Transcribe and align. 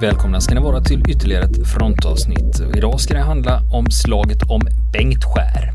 Välkomna 0.00 0.40
ska 0.40 0.54
ni 0.54 0.60
vara 0.60 0.80
till 0.80 1.10
ytterligare 1.10 1.44
ett 1.44 1.68
frontavsnitt. 1.68 2.60
Idag 2.76 3.00
ska 3.00 3.14
det 3.14 3.20
handla 3.20 3.60
om 3.72 3.90
slaget 3.90 4.42
om 4.50 4.60
Bengtskär. 4.92 5.72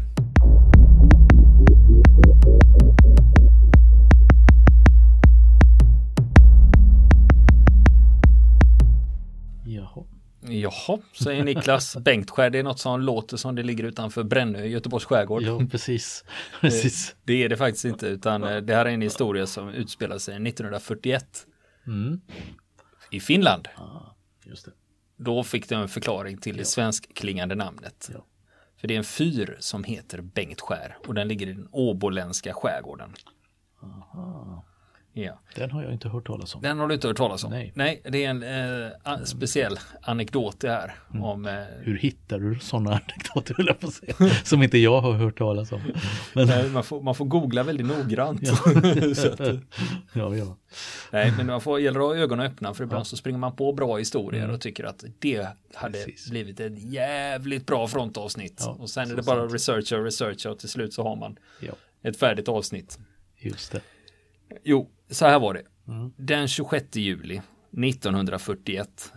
Jaha. 9.65 10.03
Jaha, 10.41 10.99
säger 11.23 11.43
Niklas. 11.43 11.97
Bengtskär, 12.01 12.49
det 12.49 12.59
är 12.59 12.63
något 12.63 12.79
som 12.79 13.01
låter 13.01 13.37
som 13.37 13.55
det 13.55 13.63
ligger 13.63 13.83
utanför 13.83 14.23
Brännö 14.23 14.63
i 14.63 14.67
Göteborgs 14.69 15.05
skärgård. 15.05 15.41
Ja, 15.43 15.61
precis. 15.71 16.23
precis. 16.61 17.15
Det 17.23 17.43
är 17.43 17.49
det 17.49 17.57
faktiskt 17.57 17.85
inte, 17.85 18.07
utan 18.07 18.43
eh, 18.43 18.57
det 18.57 18.75
här 18.75 18.85
är 18.85 18.89
en 18.89 19.01
historia 19.01 19.47
som 19.47 19.69
utspelar 19.69 20.17
sig 20.17 20.33
1941 20.33 21.25
Mm. 21.87 22.19
i 23.11 23.19
Finland. 23.19 23.67
Ja, 23.77 24.14
just 24.45 24.65
det. 24.65 24.71
Då 25.17 25.43
fick 25.43 25.69
det 25.69 25.75
en 25.75 25.87
förklaring 25.87 26.37
till 26.37 26.55
det 26.55 26.61
Ja. 26.61 26.65
svenskklingande 26.65 27.55
namnet. 27.55 28.09
Ja. 28.13 28.25
För 28.77 28.87
det 28.87 28.93
är 28.93 28.97
en 28.97 29.03
fyr 29.03 29.57
som 29.59 29.83
heter 29.83 30.21
Bengtskär 30.21 30.97
och 31.07 31.13
den 31.13 31.27
ligger 31.27 31.47
i 31.47 31.53
den 31.53 31.67
åboländska 31.71 32.53
skärgården. 32.53 33.13
Aha. 33.83 34.65
Ja. 35.17 35.39
Den 35.55 35.71
har 35.71 35.83
jag 35.83 35.93
inte 35.93 36.09
hört 36.09 36.27
talas 36.27 36.55
om. 36.55 36.61
Den 36.61 36.79
har 36.79 36.87
du 36.87 36.93
inte 36.93 37.07
hört 37.07 37.17
talas 37.17 37.43
om? 37.43 37.51
Nej. 37.75 38.01
det 38.09 38.25
är 38.25 38.29
en 38.29 38.43
eh, 38.83 38.91
a- 39.03 39.19
speciell 39.25 39.79
anekdot 40.01 40.59
det 40.59 40.69
här. 40.69 40.93
Om, 41.21 41.45
eh, 41.45 41.53
Hur 41.81 41.97
hittar 41.97 42.39
du 42.39 42.59
sådana 42.59 42.89
anekdoter 43.07 43.55
jag 43.67 43.79
på 43.79 43.91
säga, 43.91 44.13
som 44.43 44.63
inte 44.63 44.77
jag 44.77 45.01
har 45.01 45.13
hört 45.13 45.37
talas 45.37 45.71
om? 45.71 45.81
Men, 46.33 46.47
nej, 46.47 46.69
man, 46.69 46.83
får, 46.83 47.01
man 47.01 47.15
får 47.15 47.25
googla 47.25 47.63
väldigt 47.63 47.85
noggrant. 47.87 48.39
Ja. 48.43 48.53
Att, 49.33 49.39
ja, 50.13 50.35
ja. 50.35 50.57
nej, 51.11 51.33
men 51.37 51.45
man 51.45 51.61
får 51.61 51.79
gäller 51.79 51.99
att 51.99 52.05
ha 52.05 52.15
ögonen 52.15 52.45
öppna 52.45 52.73
för 52.73 52.83
ibland 52.83 53.07
så 53.07 53.17
springer 53.17 53.39
man 53.39 53.55
på 53.55 53.73
bra 53.73 53.97
historier 53.97 54.49
och 54.49 54.61
tycker 54.61 54.83
att 54.83 55.03
det 55.19 55.47
hade 55.73 55.97
Mm. 55.97 56.09
Precis. 56.11 56.29
blivit 56.29 56.59
ett 56.59 56.79
jävligt 56.93 57.65
bra 57.65 57.87
frontavsnitt. 57.87 58.61
Ja, 58.65 58.77
och 58.79 58.89
sen 58.89 59.11
är 59.11 59.15
det 59.15 59.21
bara 59.23 59.39
sant. 59.41 59.53
researcha 59.53 59.97
och 59.97 60.03
researcha 60.03 60.49
och 60.51 60.59
till 60.59 60.69
slut 60.69 60.93
så 60.93 61.03
har 61.03 61.15
man 61.15 61.37
ja, 61.59 61.73
ett 62.03 62.17
färdigt 62.17 62.47
avsnitt. 62.49 62.99
just 63.39 63.71
det. 63.71 63.81
Jo, 64.63 64.89
så 65.09 65.25
här 65.25 65.39
var 65.39 65.53
det. 65.53 65.63
Mm. 65.87 66.11
Den 66.17 66.47
26 66.47 66.95
juli 66.95 67.41
1941 67.77 69.11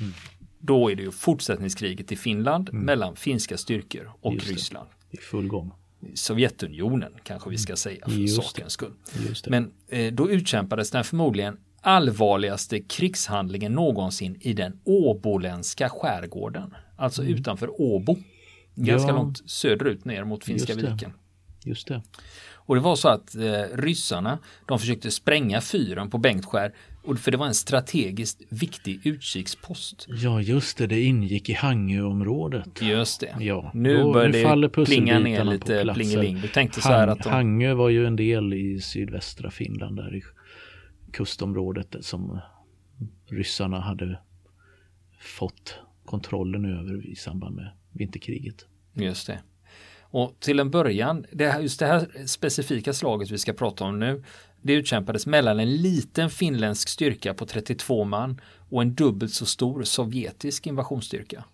Mm. 0.00 0.12
då 0.58 0.90
är 0.90 0.94
det 0.96 1.02
ju 1.02 1.10
fortsättningskriget 1.10 2.12
i 2.12 2.16
Finland 2.16 2.72
mellan 2.72 3.16
finska 3.16 3.56
styrkor 3.56 4.12
och 4.20 4.34
Just 4.34 4.46
det. 4.46 4.52
Ryssland. 4.52 4.88
I 5.10 5.16
full 5.16 5.48
gång. 5.48 5.70
Sovjetunionen 6.14 7.12
kanske 7.22 7.50
vi 7.50 7.58
ska 7.58 7.76
säga 7.76 8.04
för 8.08 8.12
Just 8.16 8.36
det. 8.36 8.42
sakens 8.42 8.72
skull. 8.72 8.92
Det. 9.44 9.50
Men 9.50 9.72
eh, 9.88 10.12
då 10.12 10.30
utkämpades 10.30 10.90
den 10.90 11.04
förmodligen 11.04 11.56
allvarligaste 11.80 12.80
krigshandlingen 12.80 13.72
någonsin 13.72 14.36
i 14.40 14.52
den 14.52 14.80
åboländska 14.84 15.88
skärgården. 15.88 16.74
Alltså 16.96 17.24
utanför 17.24 17.80
Åbo. 17.80 18.16
Ganska 18.74 19.04
Mm. 19.08 19.16
Ja. 19.16 19.22
långt 19.22 19.50
söderut 19.50 20.04
ner 20.04 20.24
mot 20.24 20.44
Finska 20.44 20.72
Just 20.72 20.86
det. 20.86 20.92
viken. 20.92 21.12
Just 21.64 21.88
det. 21.88 22.02
Och 22.66 22.74
det 22.74 22.80
var 22.80 22.96
så 22.96 23.08
att 23.08 23.34
eh, 23.34 23.42
ryssarna, 23.76 24.38
de 24.66 24.78
försökte 24.78 25.10
spränga 25.10 25.60
fyren 25.60 26.10
på 26.10 26.18
Bengtskär. 26.18 26.72
Och 27.02 27.18
för 27.18 27.30
det 27.30 27.36
var 27.36 27.46
en 27.46 27.54
strategiskt 27.54 28.42
viktig 28.48 29.06
utkikspost. 29.06 30.06
Ja, 30.08 30.40
just 30.40 30.78
det. 30.78 30.86
Det 30.86 31.00
ingick 31.02 31.48
i 31.48 31.52
Hangöområdet. 31.52 32.82
Just 32.82 33.20
det. 33.20 33.36
Ja, 33.40 33.70
nu 33.74 33.96
då- 33.96 34.12
börjar 34.12 34.28
nu 34.28 34.42
faller 34.42 34.68
det 34.68 34.84
plinga 34.84 35.18
ner 35.18 35.44
lite 35.44 35.90
plingeling. 35.94 36.40
Du 36.40 36.48
tänkte 36.48 36.80
så 36.80 36.88
här 36.88 36.98
Hang, 36.98 37.08
att 37.18 37.22
de, 37.22 37.28
Hangö 37.30 37.74
var 37.74 37.88
ju 37.88 38.06
en 38.06 38.16
del 38.16 38.54
i 38.54 38.80
sydvästra 38.80 39.50
Finland 39.50 39.96
där 39.96 40.16
i 40.16 40.22
kustområdet 41.12 41.96
som 42.00 42.40
ryssarna 43.30 43.80
hade 43.80 44.18
fått 45.20 45.78
kontrollen 46.04 46.64
över 46.64 47.06
i 47.06 47.14
samband 47.16 47.56
med 47.56 47.70
vinterkriget. 47.92 48.66
Just 48.94 49.26
det. 49.26 49.40
Och 50.14 50.40
till 50.40 50.60
en 50.60 50.70
början, 50.70 51.26
det 51.32 51.48
här, 51.48 51.60
just 51.60 51.80
det 51.80 51.86
här 51.86 52.26
specifika 52.26 52.92
slaget 52.92 53.30
vi 53.30 53.38
ska 53.38 53.52
prata 53.52 53.84
om 53.84 53.98
nu, 53.98 54.24
det 54.62 54.72
utkämpades 54.72 55.26
mellan 55.26 55.60
en 55.60 55.76
liten 55.76 56.30
finländsk 56.30 56.88
styrka 56.88 57.34
på 57.34 57.46
32 57.46 58.04
man 58.04 58.40
och 58.70 58.82
en 58.82 58.94
dubbelt 58.94 59.32
så 59.32 59.46
stor 59.46 59.82
sovjetisk 59.82 60.66
invasionsstyrka. 60.66 61.44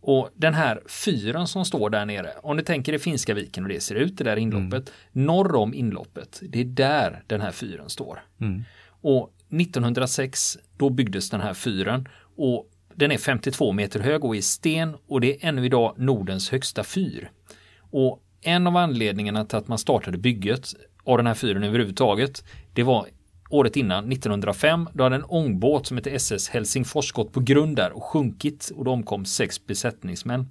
Och 0.00 0.30
den 0.34 0.54
här 0.54 0.82
fyren 0.86 1.46
som 1.46 1.64
står 1.64 1.90
där 1.90 2.06
nere, 2.06 2.30
om 2.42 2.56
ni 2.56 2.62
tänker 2.62 2.92
i 2.92 2.98
Finska 2.98 3.34
viken 3.34 3.64
och 3.64 3.68
det 3.68 3.80
ser 3.80 3.94
ut, 3.94 4.16
det 4.16 4.24
där 4.24 4.36
inloppet, 4.36 4.92
norr 5.12 5.56
om 5.56 5.74
inloppet, 5.74 6.42
det 6.48 6.60
är 6.60 6.64
där 6.64 7.22
den 7.26 7.40
här 7.40 7.52
fyren 7.52 7.88
står. 7.88 8.24
Mm. 8.40 8.64
Och 8.86 9.34
1906 9.48 10.58
då 10.76 10.90
byggdes 10.90 11.30
den 11.30 11.40
här 11.40 11.54
fyren 11.54 12.08
och 12.36 12.70
den 12.96 13.12
är 13.12 13.18
52 13.18 13.72
meter 13.72 14.00
hög 14.00 14.24
och 14.24 14.36
i 14.36 14.42
sten 14.42 14.96
och 15.06 15.20
det 15.20 15.34
är 15.34 15.48
ännu 15.48 15.66
idag 15.66 15.94
Nordens 15.96 16.50
högsta 16.50 16.84
fyr. 16.84 17.30
Och 17.78 18.22
en 18.42 18.66
av 18.66 18.76
anledningarna 18.76 19.44
till 19.44 19.58
att 19.58 19.68
man 19.68 19.78
startade 19.78 20.18
bygget 20.18 20.74
av 21.04 21.16
den 21.16 21.26
här 21.26 21.34
fyren 21.34 21.64
överhuvudtaget 21.64 22.44
det 22.72 22.82
var 22.82 23.06
året 23.50 23.76
innan, 23.76 24.12
1905, 24.12 24.88
då 24.92 25.04
hade 25.04 25.16
en 25.16 25.24
ångbåt 25.24 25.86
som 25.86 25.96
hette 25.96 26.10
SS 26.10 26.48
Helsingfors 26.48 27.12
gått 27.12 27.32
på 27.32 27.40
grund 27.40 27.76
där 27.76 27.92
och 27.92 28.04
sjunkit 28.04 28.72
och 28.74 28.84
då 28.84 28.90
omkom 28.90 29.24
sex 29.24 29.66
besättningsmän. 29.66 30.48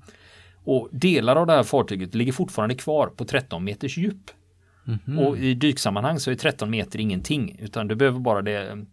Och 0.64 0.90
delar 0.92 1.36
av 1.36 1.48
det 1.48 1.54
här 1.54 1.64
fartyget 1.64 2.16
ligger 2.16 2.32
fortfarande 2.32 2.76
kvar 2.76 3.08
på 3.08 3.26
13 3.26 3.64
meters 3.64 3.98
djup. 3.98 4.32
Och 5.20 5.38
i 5.38 5.54
dyksammanhang 5.54 6.20
så 6.20 6.32
är 6.32 6.36
13 6.36 6.70
meter 6.70 7.00
ingenting 7.00 7.58
utan 7.60 7.88
du 7.88 7.96
behöver 7.96 8.20
bara 8.20 8.42
det 8.42 8.86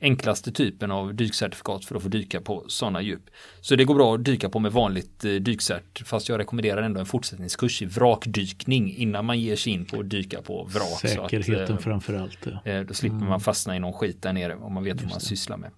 enklaste 0.00 0.52
typen 0.52 0.90
av 0.90 1.14
dykcertifikat 1.14 1.84
för 1.84 1.96
att 1.96 2.02
få 2.02 2.08
dyka 2.08 2.40
på 2.40 2.64
sådana 2.68 3.02
djup. 3.02 3.22
Så 3.60 3.76
det 3.76 3.84
går 3.84 3.94
bra 3.94 4.14
att 4.14 4.24
dyka 4.24 4.48
på 4.48 4.58
med 4.58 4.72
vanligt 4.72 5.24
eh, 5.24 5.32
dykcert 5.32 6.02
fast 6.06 6.28
jag 6.28 6.38
rekommenderar 6.38 6.82
ändå 6.82 7.00
en 7.00 7.06
fortsättningskurs 7.06 7.82
i 7.82 7.84
vrakdykning 7.86 8.96
innan 8.96 9.24
man 9.24 9.40
ger 9.40 9.56
sig 9.56 9.72
in 9.72 9.84
på 9.84 10.00
att 10.00 10.10
dyka 10.10 10.42
på 10.42 10.64
vrak. 10.64 10.84
så 11.00 11.06
att, 11.22 11.30
Säkerheten 11.30 11.76
eh, 11.76 11.82
framför 11.82 12.14
allt. 12.14 12.38
Ja. 12.64 12.70
Eh, 12.72 12.80
Då 12.80 12.94
slipper 12.94 13.16
man 13.16 13.40
fastna 13.40 13.76
i 13.76 13.78
någon 13.78 13.92
skit 13.92 14.22
där 14.22 14.32
nere 14.32 14.54
om 14.54 14.72
man 14.74 14.84
vet 14.84 15.02
vad 15.02 15.10
man 15.10 15.20
sysslar 15.20 15.56
med. 15.56 15.70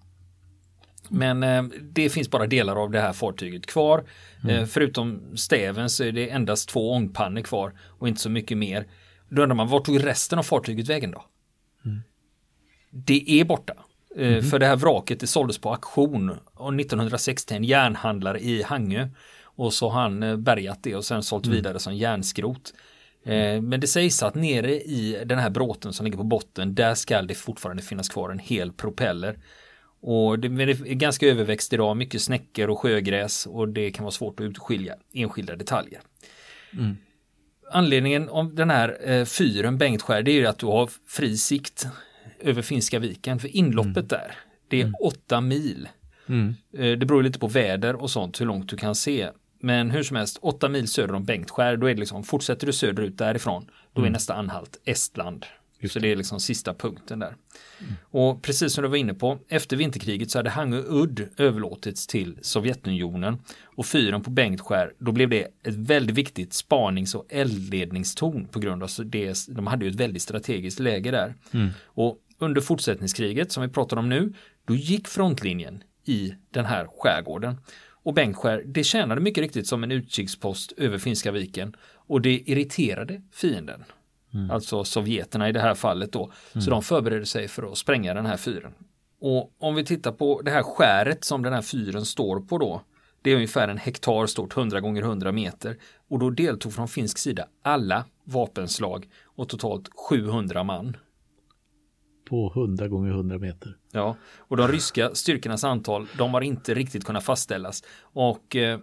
Men 1.09 1.43
eh, 1.43 1.63
det 1.81 2.09
finns 2.09 2.31
bara 2.31 2.47
delar 2.47 2.75
av 2.75 2.91
det 2.91 3.01
här 3.01 3.13
fartyget 3.13 3.65
kvar. 3.65 4.03
Eh, 4.49 4.65
förutom 4.65 5.37
stäven 5.37 5.89
så 5.89 6.03
är 6.03 6.11
det 6.11 6.29
endast 6.29 6.69
två 6.69 6.91
ångpannor 6.91 7.41
kvar 7.41 7.73
och 7.81 8.07
inte 8.07 8.21
så 8.21 8.29
mycket 8.29 8.57
mer. 8.57 8.87
Då 9.29 9.41
undrar 9.41 9.55
man, 9.55 9.67
vart 9.67 9.85
tog 9.85 10.05
resten 10.05 10.39
av 10.39 10.43
fartyget 10.43 10.87
vägen 10.89 11.11
då? 11.11 11.25
Det 12.91 13.31
är 13.31 13.45
borta. 13.45 13.73
Eh, 14.15 14.41
För 14.41 14.59
det 14.59 14.65
här 14.65 14.75
vraket 14.75 15.19
det 15.19 15.27
såldes 15.27 15.57
på 15.57 15.69
auktion 15.69 16.37
och 16.53 16.73
1906 16.73 17.45
till 17.45 17.57
en 17.57 17.63
järnhandlare 17.63 18.39
i 18.39 18.63
Hangö. 18.63 19.07
Och 19.43 19.73
så 19.73 19.89
har 19.89 20.01
han 20.01 20.23
eh, 20.23 20.37
bärgat 20.37 20.79
det 20.83 20.95
och 20.95 21.05
sen 21.05 21.23
sålt 21.23 21.47
vidare 21.47 21.79
som 21.79 21.95
järnskrot. 21.95 22.73
Eh, 23.25 23.61
Men 23.61 23.79
det 23.79 23.87
sägs 23.87 24.23
att 24.23 24.35
nere 24.35 24.71
i 24.71 25.23
den 25.25 25.39
här 25.39 25.49
bråten 25.49 25.93
som 25.93 26.05
ligger 26.05 26.17
på 26.17 26.23
botten, 26.23 26.75
där 26.75 26.95
ska 26.95 27.21
det 27.21 27.35
fortfarande 27.35 27.83
finnas 27.83 28.09
kvar 28.09 28.29
en 28.29 28.39
hel 28.39 28.71
propeller. 28.71 29.37
Och 30.01 30.39
det, 30.39 30.47
är 30.47 30.93
ganska 30.93 31.27
överväxt 31.27 31.73
idag, 31.73 31.97
mycket 31.97 32.21
snäckor 32.21 32.69
och 32.69 32.79
sjögräs 32.79 33.45
och 33.45 33.69
det 33.69 33.91
kan 33.91 34.03
vara 34.03 34.11
svårt 34.11 34.39
att 34.39 34.43
utskilja 34.43 34.95
enskilda 35.13 35.55
detaljer. 35.55 36.01
Anledningen 37.71 38.29
om 38.29 38.55
den 38.55 38.69
här 38.69 39.25
fyren 39.25 39.77
Bengtskär 39.77 40.21
det 40.21 40.31
är 40.31 40.35
ju 40.35 40.45
att 40.45 40.59
du 40.59 40.65
har 40.65 40.89
fri 41.07 41.37
sikt 41.37 41.87
över 42.39 42.61
Finska 42.61 42.99
viken 42.99 43.39
för 43.39 43.55
inloppet 43.55 44.09
där 44.09 44.35
det 44.69 44.81
är 44.81 44.91
åtta 45.01 45.41
mil. 45.41 45.87
Mm. 46.27 46.55
Eh, 46.73 46.97
det 46.97 47.05
beror 47.05 47.23
lite 47.23 47.39
på 47.39 47.47
väder 47.47 47.95
och 47.95 48.11
sånt 48.11 48.41
hur 48.41 48.45
långt 48.45 48.69
du 48.69 48.77
kan 48.77 48.95
se. 48.95 49.29
Men 49.61 49.91
hur 49.91 50.03
som 50.03 50.17
helst, 50.17 50.37
åtta 50.41 50.69
mil 50.69 50.87
söder 50.87 51.15
om 51.15 51.25
Bengtskär, 51.25 51.77
då 51.77 51.87
är 51.87 51.93
det 51.93 51.99
liksom, 51.99 52.23
fortsätter 52.23 52.67
du 52.67 52.73
söderut 52.73 53.17
därifrån, 53.17 53.69
då 53.93 54.03
är 54.03 54.09
nästa 54.09 54.33
anhalt 54.33 54.81
Estland. 54.85 55.45
Så 55.87 55.99
det 55.99 56.11
är 56.11 56.15
liksom 56.15 56.39
sista 56.39 56.73
punkten 56.73 57.19
där. 57.19 57.35
Och 58.01 58.41
precis 58.41 58.73
som 58.73 58.83
du 58.83 58.89
var 58.89 58.97
inne 58.97 59.13
på, 59.13 59.39
efter 59.49 59.77
vinterkriget 59.77 60.31
så 60.31 60.39
hade 60.39 60.49
Hangö 60.49 60.83
udd 60.87 61.29
överlåtits 61.37 62.07
till 62.07 62.37
Sovjetunionen 62.41 63.37
och 63.63 63.85
fyren 63.85 64.23
på 64.23 64.29
Bengtskär, 64.29 64.93
då 64.99 65.11
blev 65.11 65.29
det 65.29 65.41
ett 65.41 65.75
väldigt 65.75 66.15
viktigt 66.15 66.53
spanings 66.53 67.15
och 67.15 67.25
eldledningstorn 67.29 68.47
på 68.47 68.59
grund 68.59 68.83
av 68.83 68.89
det, 69.05 69.47
de 69.49 69.67
hade 69.67 69.85
ju 69.85 69.91
ett 69.91 69.99
väldigt 69.99 70.21
strategiskt 70.21 70.79
läge 70.79 71.11
där. 71.11 71.35
Och 71.83 72.17
under 72.37 72.61
fortsättningskriget 72.61 73.51
som 73.51 73.63
vi 73.63 73.69
pratar 73.69 73.97
om 73.97 74.09
nu, 74.09 74.33
då 74.65 74.75
gick 74.75 75.07
frontlinjen 75.07 75.83
i 76.05 76.33
den 76.51 76.65
här 76.65 76.87
skärgården. 76.97 77.57
Och 78.03 78.13
Bengtskär, 78.13 78.63
det 78.65 78.83
tjänade 78.83 79.21
mycket 79.21 79.41
riktigt 79.41 79.67
som 79.67 79.83
en 79.83 79.91
utkikspost 79.91 80.71
över 80.71 80.97
Finska 80.97 81.31
viken 81.31 81.75
och 81.81 82.21
det 82.21 82.39
irriterade 82.49 83.21
fienden. 83.31 83.83
Alltså 84.51 84.83
sovjeterna 84.83 85.49
i 85.49 85.51
det 85.51 85.59
här 85.59 85.75
fallet 85.75 86.11
då. 86.11 86.31
Så 86.53 86.69
de 86.69 86.81
förberedde 86.81 87.25
sig 87.25 87.47
för 87.47 87.71
att 87.71 87.77
spränga 87.77 88.13
den 88.13 88.25
här 88.25 88.37
fyren. 88.37 88.73
Och 89.21 89.51
om 89.59 89.75
vi 89.75 89.85
tittar 89.85 90.11
på 90.11 90.41
det 90.41 90.51
här 90.51 90.63
skäret 90.63 91.23
som 91.23 91.43
den 91.43 91.53
här 91.53 91.61
fyren 91.61 92.05
står 92.05 92.39
på 92.39 92.57
då. 92.57 92.81
Det 93.21 93.31
är 93.31 93.35
ungefär 93.35 93.67
en 93.67 93.77
hektar 93.77 94.25
stort, 94.25 94.57
100 94.57 94.81
gånger 94.81 95.01
100 95.01 95.31
meter. 95.31 95.77
Och 96.09 96.19
då 96.19 96.29
deltog 96.29 96.73
från 96.73 96.87
finsk 96.87 97.17
sida 97.17 97.47
alla 97.61 98.05
vapenslag 98.23 99.07
och 99.23 99.49
totalt 99.49 99.89
700 100.09 100.63
man. 100.63 100.97
På 102.29 102.51
100 102.55 102.87
gånger 102.87 103.09
100 103.09 103.37
meter. 103.37 103.75
Ja, 103.91 104.17
och 104.37 104.57
de 104.57 104.67
ryska 104.67 105.15
styrkornas 105.15 105.63
antal, 105.63 106.07
de 106.17 106.33
har 106.33 106.41
inte 106.41 106.73
riktigt 106.73 107.05
kunnat 107.05 107.23
fastställas. 107.23 107.83
Och 108.01 108.55
eh, 108.55 108.79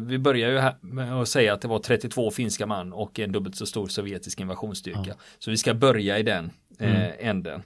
vi 0.00 0.18
börjar 0.18 0.50
ju 0.50 0.58
här 0.58 0.74
med 0.80 1.12
att 1.12 1.28
säga 1.28 1.54
att 1.54 1.60
det 1.60 1.68
var 1.68 1.78
32 1.78 2.30
finska 2.30 2.66
man 2.66 2.92
och 2.92 3.20
en 3.20 3.32
dubbelt 3.32 3.56
så 3.56 3.66
stor 3.66 3.86
sovjetisk 3.86 4.40
invasionsstyrka. 4.40 5.00
Ja. 5.06 5.14
Så 5.38 5.50
vi 5.50 5.56
ska 5.56 5.74
börja 5.74 6.18
i 6.18 6.22
den 6.22 6.50
eh, 6.78 7.04
mm. 7.04 7.12
änden. 7.18 7.62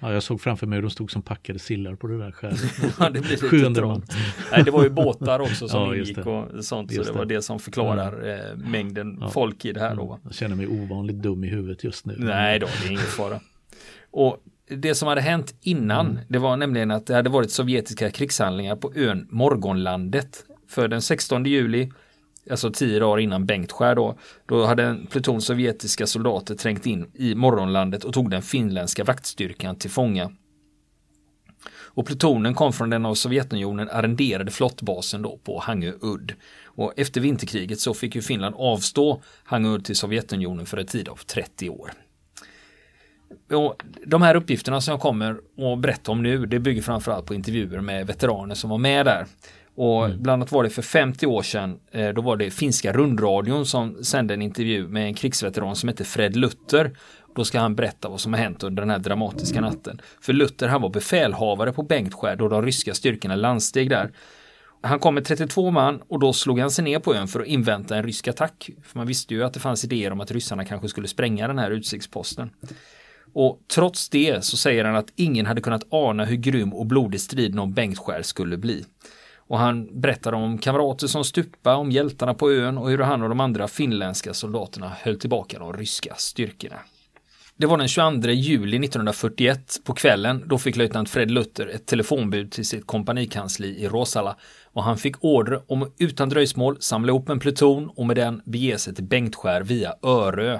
Ja, 0.00 0.12
jag 0.12 0.22
såg 0.22 0.40
framför 0.40 0.66
mig 0.66 0.76
hur 0.76 0.82
de 0.82 0.90
stod 0.90 1.10
som 1.10 1.22
packade 1.22 1.58
sillar 1.58 1.94
på 1.94 2.06
det 2.06 2.18
där 2.18 2.32
skäret. 2.32 2.60
ja, 2.98 3.10
det 3.10 3.20
blir 3.20 3.52
lite 3.52 3.80
trångt. 3.80 4.12
Nej, 4.52 4.62
det 4.64 4.70
var 4.70 4.82
ju 4.82 4.90
båtar 4.90 5.40
också 5.40 5.68
som 5.68 5.80
ja, 5.80 5.96
ingick 5.96 6.18
och 6.26 6.64
sånt. 6.64 6.92
Just 6.92 7.06
så 7.06 7.12
det 7.12 7.18
var 7.18 7.26
det 7.26 7.42
som 7.42 7.58
förklarar 7.58 8.12
mm. 8.12 8.60
eh, 8.60 8.70
mängden 8.70 9.18
ja. 9.20 9.28
folk 9.28 9.64
i 9.64 9.72
det 9.72 9.80
här 9.80 9.94
då. 9.94 10.18
Jag 10.24 10.34
känner 10.34 10.56
mig 10.56 10.66
ovanligt 10.66 11.16
dum 11.16 11.44
i 11.44 11.48
huvudet 11.48 11.84
just 11.84 12.06
nu. 12.06 12.14
Nej 12.18 12.58
då, 12.58 12.66
det 12.66 12.86
är 12.86 12.90
ingen 12.90 13.02
fara. 13.02 13.40
Och 14.16 14.42
det 14.68 14.94
som 14.94 15.08
hade 15.08 15.20
hänt 15.20 15.54
innan, 15.60 16.10
mm. 16.10 16.22
det 16.28 16.38
var 16.38 16.56
nämligen 16.56 16.90
att 16.90 17.06
det 17.06 17.14
hade 17.14 17.30
varit 17.30 17.50
sovjetiska 17.50 18.10
krigshandlingar 18.10 18.76
på 18.76 18.92
ön 18.94 19.26
Morgonlandet. 19.30 20.44
För 20.68 20.88
den 20.88 21.02
16 21.02 21.44
juli 21.44 21.92
alltså 22.50 22.70
tio 22.70 22.98
dagar 22.98 23.18
innan 23.18 23.46
Bengtskär 23.46 23.94
då, 23.94 24.18
då 24.46 24.64
hade 24.64 24.82
en 24.84 25.06
pluton 25.06 25.42
sovjetiska 25.42 26.06
soldater 26.06 26.54
trängt 26.54 26.86
in 26.86 27.10
i 27.14 27.34
morgonlandet 27.34 28.04
och 28.04 28.14
tog 28.14 28.30
den 28.30 28.42
finländska 28.42 29.04
vaktstyrkan 29.04 29.76
till 29.76 29.90
fånga. 29.90 30.32
Och 31.68 32.06
plutonen 32.06 32.54
kom 32.54 32.72
från 32.72 32.90
den 32.90 33.06
av 33.06 33.14
Sovjetunionen 33.14 33.88
arrenderade 33.90 34.50
flottbasen 34.50 35.22
då 35.22 35.38
på 35.44 35.58
Hangö 35.58 35.92
udd. 36.00 36.32
Och 36.64 36.92
efter 36.96 37.20
vinterkriget 37.20 37.80
så 37.80 37.94
fick 37.94 38.14
ju 38.14 38.22
Finland 38.22 38.54
avstå 38.58 39.22
Hangö 39.44 39.68
udd 39.68 39.84
till 39.84 39.96
Sovjetunionen 39.96 40.66
för 40.66 40.76
en 40.76 40.86
tid 40.86 41.08
av 41.08 41.16
30 41.16 41.70
år. 41.70 41.92
Och 43.52 43.82
de 44.06 44.22
här 44.22 44.34
uppgifterna 44.34 44.80
som 44.80 44.92
jag 44.92 45.00
kommer 45.00 45.30
att 45.72 45.78
berätta 45.78 46.12
om 46.12 46.22
nu, 46.22 46.46
det 46.46 46.58
bygger 46.58 46.82
framförallt 46.82 47.26
på 47.26 47.34
intervjuer 47.34 47.80
med 47.80 48.06
veteraner 48.06 48.54
som 48.54 48.70
var 48.70 48.78
med 48.78 49.06
där. 49.06 49.26
Och 49.76 50.04
mm. 50.04 50.22
bland 50.22 50.42
annat 50.42 50.52
var 50.52 50.64
det 50.64 50.70
för 50.70 50.82
50 50.82 51.26
år 51.26 51.42
sedan, 51.42 51.78
eh, 51.90 52.08
då 52.08 52.20
var 52.20 52.36
det 52.36 52.50
finska 52.50 52.92
rundradion 52.92 53.66
som 53.66 54.04
sände 54.04 54.34
en 54.34 54.42
intervju 54.42 54.88
med 54.88 55.06
en 55.06 55.14
krigsveteran 55.14 55.76
som 55.76 55.88
heter 55.88 56.04
Fred 56.04 56.36
Luther. 56.36 56.90
Då 57.34 57.44
ska 57.44 57.60
han 57.60 57.76
berätta 57.76 58.08
vad 58.08 58.20
som 58.20 58.32
har 58.32 58.40
hänt 58.40 58.62
under 58.62 58.82
den 58.82 58.90
här 58.90 58.98
dramatiska 58.98 59.60
natten. 59.60 60.00
För 60.20 60.32
Luther 60.32 60.68
han 60.68 60.82
var 60.82 60.88
befälhavare 60.88 61.72
på 61.72 61.82
Bengtskär 61.82 62.36
då 62.36 62.48
de 62.48 62.62
ryska 62.62 62.94
styrkorna 62.94 63.36
landsteg 63.36 63.90
där. 63.90 64.10
Han 64.82 64.98
kom 64.98 65.14
med 65.14 65.24
32 65.24 65.70
man 65.70 66.02
och 66.08 66.18
då 66.18 66.32
slog 66.32 66.60
han 66.60 66.70
sig 66.70 66.84
ner 66.84 66.98
på 66.98 67.14
ön 67.14 67.28
för 67.28 67.40
att 67.40 67.46
invänta 67.46 67.96
en 67.96 68.02
rysk 68.02 68.28
attack. 68.28 68.70
För 68.82 68.98
man 68.98 69.06
visste 69.06 69.34
ju 69.34 69.44
att 69.44 69.52
det 69.52 69.60
fanns 69.60 69.84
idéer 69.84 70.12
om 70.12 70.20
att 70.20 70.30
ryssarna 70.30 70.64
kanske 70.64 70.88
skulle 70.88 71.08
spränga 71.08 71.48
den 71.48 71.58
här 71.58 71.70
utsiktsposten. 71.70 72.50
Och 73.38 73.58
trots 73.74 74.08
det 74.08 74.44
så 74.44 74.56
säger 74.56 74.84
han 74.84 74.96
att 74.96 75.12
ingen 75.16 75.46
hade 75.46 75.60
kunnat 75.60 75.86
ana 75.90 76.24
hur 76.24 76.36
grym 76.36 76.72
och 76.72 76.86
blodig 76.86 77.20
striden 77.20 77.58
om 77.58 77.72
Bengtskär 77.72 78.22
skulle 78.22 78.56
bli. 78.56 78.84
Och 79.36 79.58
han 79.58 80.00
berättar 80.00 80.32
om 80.32 80.58
kamrater 80.58 81.06
som 81.06 81.24
stupa, 81.24 81.76
om 81.76 81.90
hjältarna 81.90 82.34
på 82.34 82.50
ön 82.50 82.78
och 82.78 82.90
hur 82.90 82.98
han 82.98 83.22
och 83.22 83.28
de 83.28 83.40
andra 83.40 83.68
finländska 83.68 84.34
soldaterna 84.34 84.92
höll 85.00 85.18
tillbaka 85.18 85.58
de 85.58 85.72
ryska 85.72 86.14
styrkorna. 86.16 86.76
Det 87.56 87.66
var 87.66 87.78
den 87.78 87.88
22 87.88 88.30
juli 88.30 88.76
1941 88.76 89.80
på 89.84 89.94
kvällen. 89.94 90.42
Då 90.46 90.58
fick 90.58 90.76
löjtnant 90.76 91.10
Fred 91.10 91.30
Luther 91.30 91.66
ett 91.66 91.86
telefonbud 91.86 92.52
till 92.52 92.66
sitt 92.66 92.86
kompanikansli 92.86 93.68
i 93.82 93.88
Rosala 93.88 94.36
och 94.64 94.84
han 94.84 94.98
fick 94.98 95.24
order 95.24 95.72
om 95.72 95.92
utan 95.98 96.28
dröjsmål 96.28 96.76
samla 96.80 97.08
ihop 97.08 97.28
en 97.28 97.38
pluton 97.38 97.90
och 97.96 98.06
med 98.06 98.16
den 98.16 98.42
bege 98.44 98.78
sig 98.78 98.94
till 98.94 99.04
Bengtskär 99.04 99.60
via 99.60 99.94
Örö. 100.02 100.58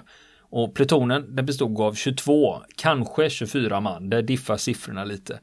Och 0.51 0.75
plutonen 0.75 1.37
den 1.37 1.47
bestod 1.47 1.81
av 1.81 1.95
22, 1.95 2.63
kanske 2.77 3.31
24 3.31 3.81
man. 3.81 4.11
Där 4.11 4.23
diffar 4.23 4.57
siffrorna 4.57 5.05
lite. 5.05 5.41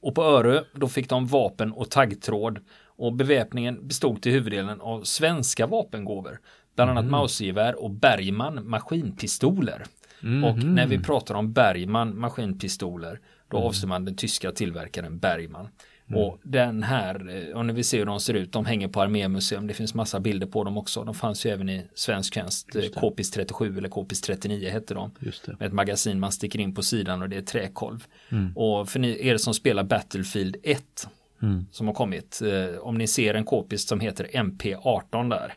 Och 0.00 0.14
på 0.14 0.22
Örö 0.22 0.62
då 0.74 0.88
fick 0.88 1.08
de 1.08 1.26
vapen 1.26 1.72
och 1.72 1.90
taggtråd 1.90 2.58
och 2.96 3.12
beväpningen 3.12 3.88
bestod 3.88 4.22
till 4.22 4.32
huvuddelen 4.32 4.80
av 4.80 5.02
svenska 5.02 5.66
vapengåvor. 5.66 6.38
Bland 6.76 6.90
annat 6.90 7.02
mm. 7.02 7.10
Mausergevär 7.10 7.82
och 7.82 7.90
Bergman 7.90 8.68
maskinpistoler. 8.68 9.84
Mm. 10.22 10.44
Och 10.44 10.64
när 10.64 10.86
vi 10.86 10.98
pratar 10.98 11.34
om 11.34 11.52
Bergman 11.52 12.18
maskinpistoler 12.18 13.20
då 13.48 13.56
avser 13.56 13.88
man 13.88 14.04
den 14.04 14.16
tyska 14.16 14.52
tillverkaren 14.52 15.18
Bergman. 15.18 15.68
Mm. 16.08 16.20
Och 16.20 16.38
den 16.42 16.82
här, 16.82 17.48
eh, 17.48 17.56
och 17.56 17.66
när 17.66 17.74
vi 17.74 17.84
ser 17.84 17.98
hur 17.98 18.06
de 18.06 18.20
ser 18.20 18.34
ut, 18.34 18.52
de 18.52 18.64
hänger 18.64 18.88
på 18.88 19.00
Armémuseum, 19.00 19.66
det 19.66 19.74
finns 19.74 19.94
massa 19.94 20.20
bilder 20.20 20.46
på 20.46 20.64
dem 20.64 20.78
också. 20.78 21.04
De 21.04 21.14
fanns 21.14 21.46
ju 21.46 21.50
även 21.50 21.68
i 21.68 21.86
svensk 21.94 22.34
tjänst, 22.34 22.68
K-pist 22.94 23.34
37 23.34 23.78
eller 23.78 23.88
K-pist 23.88 24.24
39 24.24 24.70
hette 24.70 24.94
de. 24.94 25.10
Med 25.58 25.66
ett 25.66 25.72
magasin 25.72 26.20
man 26.20 26.32
sticker 26.32 26.60
in 26.60 26.74
på 26.74 26.82
sidan 26.82 27.22
och 27.22 27.28
det 27.28 27.36
är 27.36 27.42
träkolv. 27.42 28.04
Mm. 28.28 28.56
Och 28.56 28.88
för 28.88 28.98
ni, 28.98 29.26
er 29.28 29.36
som 29.36 29.54
spelar 29.54 29.84
Battlefield 29.84 30.56
1 30.62 31.08
mm. 31.42 31.66
som 31.70 31.86
har 31.86 31.94
kommit, 31.94 32.42
eh, 32.42 32.78
om 32.78 32.98
ni 32.98 33.06
ser 33.06 33.34
en 33.34 33.44
k-pist 33.44 33.88
som 33.88 34.00
heter 34.00 34.24
MP18 34.32 35.30
där, 35.30 35.54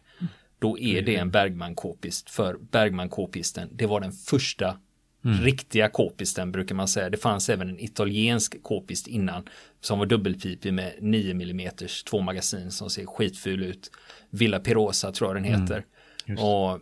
då 0.60 0.80
är 0.80 1.02
det 1.02 1.16
en 1.16 1.32
Bergman 1.32 1.76
k-pist. 1.76 2.30
För 2.30 2.58
Bergman 2.72 3.10
k-pisten, 3.10 3.70
det 3.72 3.86
var 3.86 4.00
den 4.00 4.12
första 4.12 4.78
Mm. 5.26 5.44
Riktiga 5.44 5.90
k-pisten 5.90 6.52
brukar 6.52 6.76
man 6.76 6.88
säga. 6.88 7.10
Det 7.10 7.18
fanns 7.18 7.50
även 7.50 7.70
en 7.70 7.80
italiensk 7.80 8.64
k-pist 8.64 9.08
innan 9.08 9.44
som 9.82 10.00
var 10.00 10.06
dubbelpipig 10.06 10.74
med 10.74 10.94
9 11.00 11.32
mm 11.32 11.72
två 12.10 12.22
magasin 12.22 12.72
som 12.72 12.90
ser 12.90 13.06
skitful 13.06 13.64
ut. 13.64 13.92
Villa 14.30 14.60
Pirosa 14.60 15.12
tror 15.12 15.30
jag 15.30 15.44
den 15.44 15.54
mm. 15.54 15.62
heter. 15.62 15.86
Mm. 16.26 16.44
Och 16.44 16.80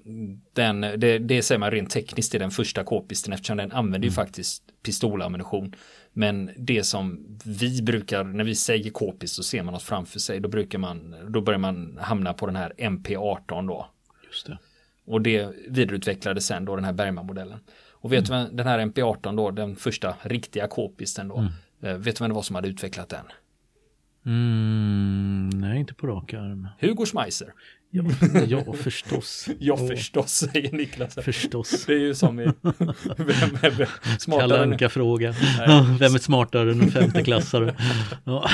den, 0.53 0.81
det, 0.81 1.19
det 1.19 1.41
säger 1.41 1.59
man 1.59 1.71
rent 1.71 1.89
tekniskt 1.89 2.35
är 2.35 2.39
den 2.39 2.51
första 2.51 2.83
k-pisten 2.83 3.33
eftersom 3.33 3.57
den 3.57 3.71
använder 3.71 3.97
mm. 3.97 4.09
ju 4.09 4.11
faktiskt 4.11 4.63
pistolammunition. 4.83 5.75
Men 6.13 6.51
det 6.57 6.83
som 6.83 7.37
vi 7.45 7.81
brukar, 7.81 8.23
när 8.23 8.43
vi 8.43 8.55
säger 8.55 8.89
k-pist 8.89 9.35
så 9.35 9.43
ser 9.43 9.63
man 9.63 9.73
något 9.73 9.83
framför 9.83 10.19
sig. 10.19 10.39
Då 10.39 10.49
brukar 10.49 10.79
man, 10.79 11.15
då 11.29 11.41
börjar 11.41 11.59
man 11.59 11.97
hamna 12.01 12.33
på 12.33 12.45
den 12.45 12.55
här 12.55 12.73
MP18 12.77 13.67
då. 13.67 13.87
Just 14.27 14.47
det. 14.47 14.57
Och 15.05 15.21
det 15.21 15.49
vidareutvecklade 15.67 16.41
sen 16.41 16.65
då 16.65 16.75
den 16.75 16.85
här 16.85 16.93
Bergman-modellen. 16.93 17.59
Och 17.99 18.13
vet 18.13 18.29
mm. 18.29 18.41
du 18.41 18.45
vem 18.45 18.55
den 18.55 18.67
här 18.67 18.79
MP18 18.79 19.37
då, 19.37 19.51
den 19.51 19.75
första 19.75 20.15
riktiga 20.21 20.67
k-pisten 20.67 21.27
då, 21.27 21.37
mm. 21.37 21.51
Eh, 21.81 21.93
vet 21.93 22.15
du 22.15 22.23
vem 22.23 22.29
det 22.29 22.35
var 22.35 22.41
som 22.41 22.55
hade 22.55 22.67
utvecklat 22.67 23.09
den? 23.09 23.25
Mm, 24.27 25.49
nej, 25.49 25.79
inte 25.79 25.93
på 25.93 26.07
rak 26.07 26.33
arm. 26.33 26.67
Hugo 26.79 27.05
Schmeiser. 27.05 27.53
Ja, 27.89 28.03
ja 28.47 28.73
förstås. 28.73 29.49
ja, 29.59 29.77
förstås, 29.77 30.31
säger 30.31 30.71
Niklas. 30.71 31.15
Förstås. 31.15 31.85
Det 31.85 31.93
är 31.93 31.99
ju 31.99 32.15
som 32.15 32.39
i 32.39 32.43
Vem 32.51 32.73
är 33.61 34.19
smartare? 34.19 34.49
Kalanka-fråga. 34.49 35.31
Vem 35.99 36.15
är 36.15 36.19
smartare 36.19 36.71
än 36.71 36.81
en 36.81 36.91
femteklassare? 36.91 37.75
Ja. 38.23 38.49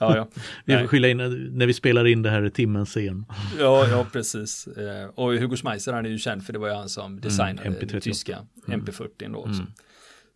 ja, 0.00 0.16
ja. 0.16 0.28
Vi 0.64 0.78
får 0.78 0.86
skylla 0.86 1.08
in 1.08 1.16
när 1.52 1.66
vi 1.66 1.72
spelar 1.72 2.06
in 2.06 2.22
det 2.22 2.30
här 2.30 2.46
i 2.46 2.50
timmen 2.50 2.86
sen. 2.86 3.26
Ja, 3.58 3.88
ja, 3.88 4.06
precis. 4.12 4.66
Eh, 4.66 5.08
och 5.14 5.32
Hugo 5.32 5.56
Schmeiser, 5.56 5.92
han 5.92 6.06
är 6.06 6.10
ju 6.10 6.18
känd 6.18 6.46
för 6.46 6.52
det 6.52 6.58
var 6.58 6.68
ju 6.68 6.74
han 6.74 6.88
som 6.88 7.06
mm, 7.06 7.20
designade 7.20 7.68
mm, 7.68 7.80
MP38. 7.80 8.00
tyska 8.00 8.38
MP40 8.66 9.32
då. 9.32 9.44
Mm. 9.44 9.66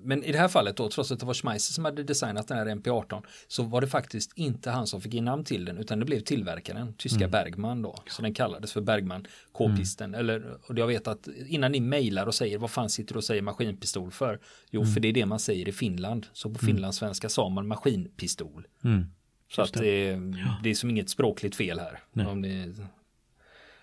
Men 0.02 0.24
i 0.24 0.32
det 0.32 0.38
här 0.38 0.48
fallet 0.48 0.76
då, 0.76 0.90
trots 0.90 1.12
att 1.12 1.20
det 1.20 1.26
var 1.26 1.34
Schmeiser 1.34 1.72
som 1.72 1.84
hade 1.84 2.02
designat 2.02 2.48
den 2.48 2.58
här 2.58 2.66
MP18, 2.66 3.22
så 3.48 3.62
var 3.62 3.80
det 3.80 3.86
faktiskt 3.86 4.32
inte 4.34 4.70
han 4.70 4.86
som 4.86 5.00
fick 5.00 5.14
ge 5.14 5.20
namn 5.20 5.44
till 5.44 5.64
den, 5.64 5.78
utan 5.78 5.98
det 5.98 6.04
blev 6.04 6.20
tillverkaren, 6.20 6.94
tyska 6.94 7.18
mm. 7.18 7.30
Bergman 7.30 7.82
då. 7.82 7.96
Så 8.06 8.22
den 8.22 8.34
kallades 8.34 8.72
för 8.72 8.80
Bergman 8.80 9.26
K-pisten. 9.52 10.14
Mm. 10.14 10.20
Eller, 10.20 10.58
och 10.66 10.78
jag 10.78 10.86
vet 10.86 11.08
att 11.08 11.28
innan 11.46 11.72
ni 11.72 11.80
mejlar 11.80 12.26
och 12.26 12.34
säger, 12.34 12.58
vad 12.58 12.70
fan 12.70 12.90
sitter 12.90 13.14
du 13.14 13.18
och 13.18 13.24
säger 13.24 13.42
maskinpistol 13.42 14.10
för? 14.10 14.40
Jo, 14.70 14.80
mm. 14.80 14.94
för 14.94 15.00
det 15.00 15.08
är 15.08 15.12
det 15.12 15.26
man 15.26 15.40
säger 15.40 15.68
i 15.68 15.72
Finland. 15.72 16.26
Så 16.32 16.50
på 16.50 16.58
mm. 16.62 16.74
finlandssvenska 16.74 17.28
sa 17.28 17.48
man 17.48 17.66
maskinpistol. 17.66 18.66
Mm. 18.84 19.06
Så 19.50 19.62
att 19.62 19.72
det, 19.72 20.18
det 20.62 20.70
är 20.70 20.74
som 20.74 20.90
inget 20.90 21.10
språkligt 21.10 21.56
fel 21.56 21.78
här. 21.78 22.00
Nej. 22.12 22.26
Om 22.26 22.40
ni 22.40 22.74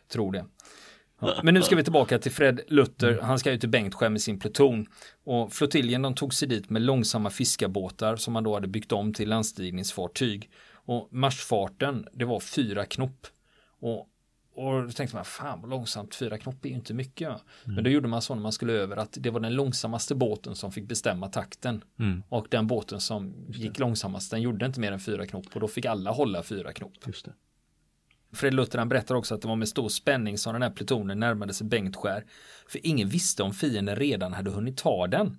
tror 0.07 0.31
det. 0.31 0.45
Men 1.43 1.53
nu 1.53 1.61
ska 1.61 1.75
vi 1.75 1.83
tillbaka 1.83 2.19
till 2.19 2.31
Fred 2.31 2.61
Luther. 2.67 3.19
Han 3.21 3.39
ska 3.39 3.51
ut 3.51 3.59
till 3.59 3.69
Bengtsjö 3.69 4.09
med 4.09 4.21
sin 4.21 4.39
pluton. 4.39 4.85
Och 5.23 5.53
flottiljen 5.53 6.01
de 6.01 6.15
tog 6.15 6.33
sig 6.33 6.47
dit 6.47 6.69
med 6.69 6.81
långsamma 6.81 7.29
fiskarbåtar 7.29 8.15
som 8.15 8.33
man 8.33 8.43
då 8.43 8.53
hade 8.53 8.67
byggt 8.67 8.91
om 8.91 9.13
till 9.13 9.29
landstigningsfartyg. 9.29 10.49
Och 10.73 11.07
marschfarten, 11.11 12.07
det 12.13 12.25
var 12.25 12.39
fyra 12.39 12.85
knop. 12.85 13.27
Och, 13.79 13.99
och 14.55 14.83
då 14.83 14.91
tänkte 14.91 15.15
man, 15.15 15.25
fan 15.25 15.61
vad 15.61 15.69
långsamt, 15.69 16.15
fyra 16.15 16.37
knop 16.37 16.65
är 16.65 16.69
ju 16.69 16.75
inte 16.75 16.93
mycket. 16.93 17.27
Mm. 17.27 17.41
Men 17.75 17.83
då 17.83 17.89
gjorde 17.89 18.07
man 18.07 18.21
så 18.21 18.35
när 18.35 18.41
man 18.41 18.51
skulle 18.51 18.73
över 18.73 18.97
att 18.97 19.17
det 19.21 19.29
var 19.29 19.39
den 19.39 19.53
långsammaste 19.53 20.15
båten 20.15 20.55
som 20.55 20.71
fick 20.71 20.87
bestämma 20.87 21.27
takten. 21.27 21.83
Mm. 21.99 22.23
Och 22.29 22.47
den 22.49 22.67
båten 22.67 23.01
som 23.01 23.33
gick 23.49 23.79
långsammast, 23.79 24.31
den 24.31 24.41
gjorde 24.41 24.65
inte 24.65 24.79
mer 24.79 24.91
än 24.91 24.99
fyra 24.99 25.25
knop. 25.25 25.45
Och 25.53 25.59
då 25.59 25.67
fick 25.67 25.85
alla 25.85 26.11
hålla 26.11 26.43
fyra 26.43 26.73
knop. 26.73 26.93
Just 27.05 27.25
det. 27.25 27.33
Fred 28.33 28.53
Luther 28.53 28.79
han 28.79 28.89
berättar 28.89 29.15
också 29.15 29.35
att 29.35 29.41
det 29.41 29.47
var 29.47 29.55
med 29.55 29.67
stor 29.67 29.89
spänning 29.89 30.37
som 30.37 30.53
den 30.53 30.61
här 30.61 30.69
plutonen 30.69 31.19
närmade 31.19 31.53
sig 31.53 31.67
Bengtskär. 31.67 32.25
För 32.67 32.87
ingen 32.87 33.09
visste 33.09 33.43
om 33.43 33.53
fienden 33.53 33.95
redan 33.95 34.33
hade 34.33 34.51
hunnit 34.51 34.77
ta 34.77 35.07
den. 35.07 35.37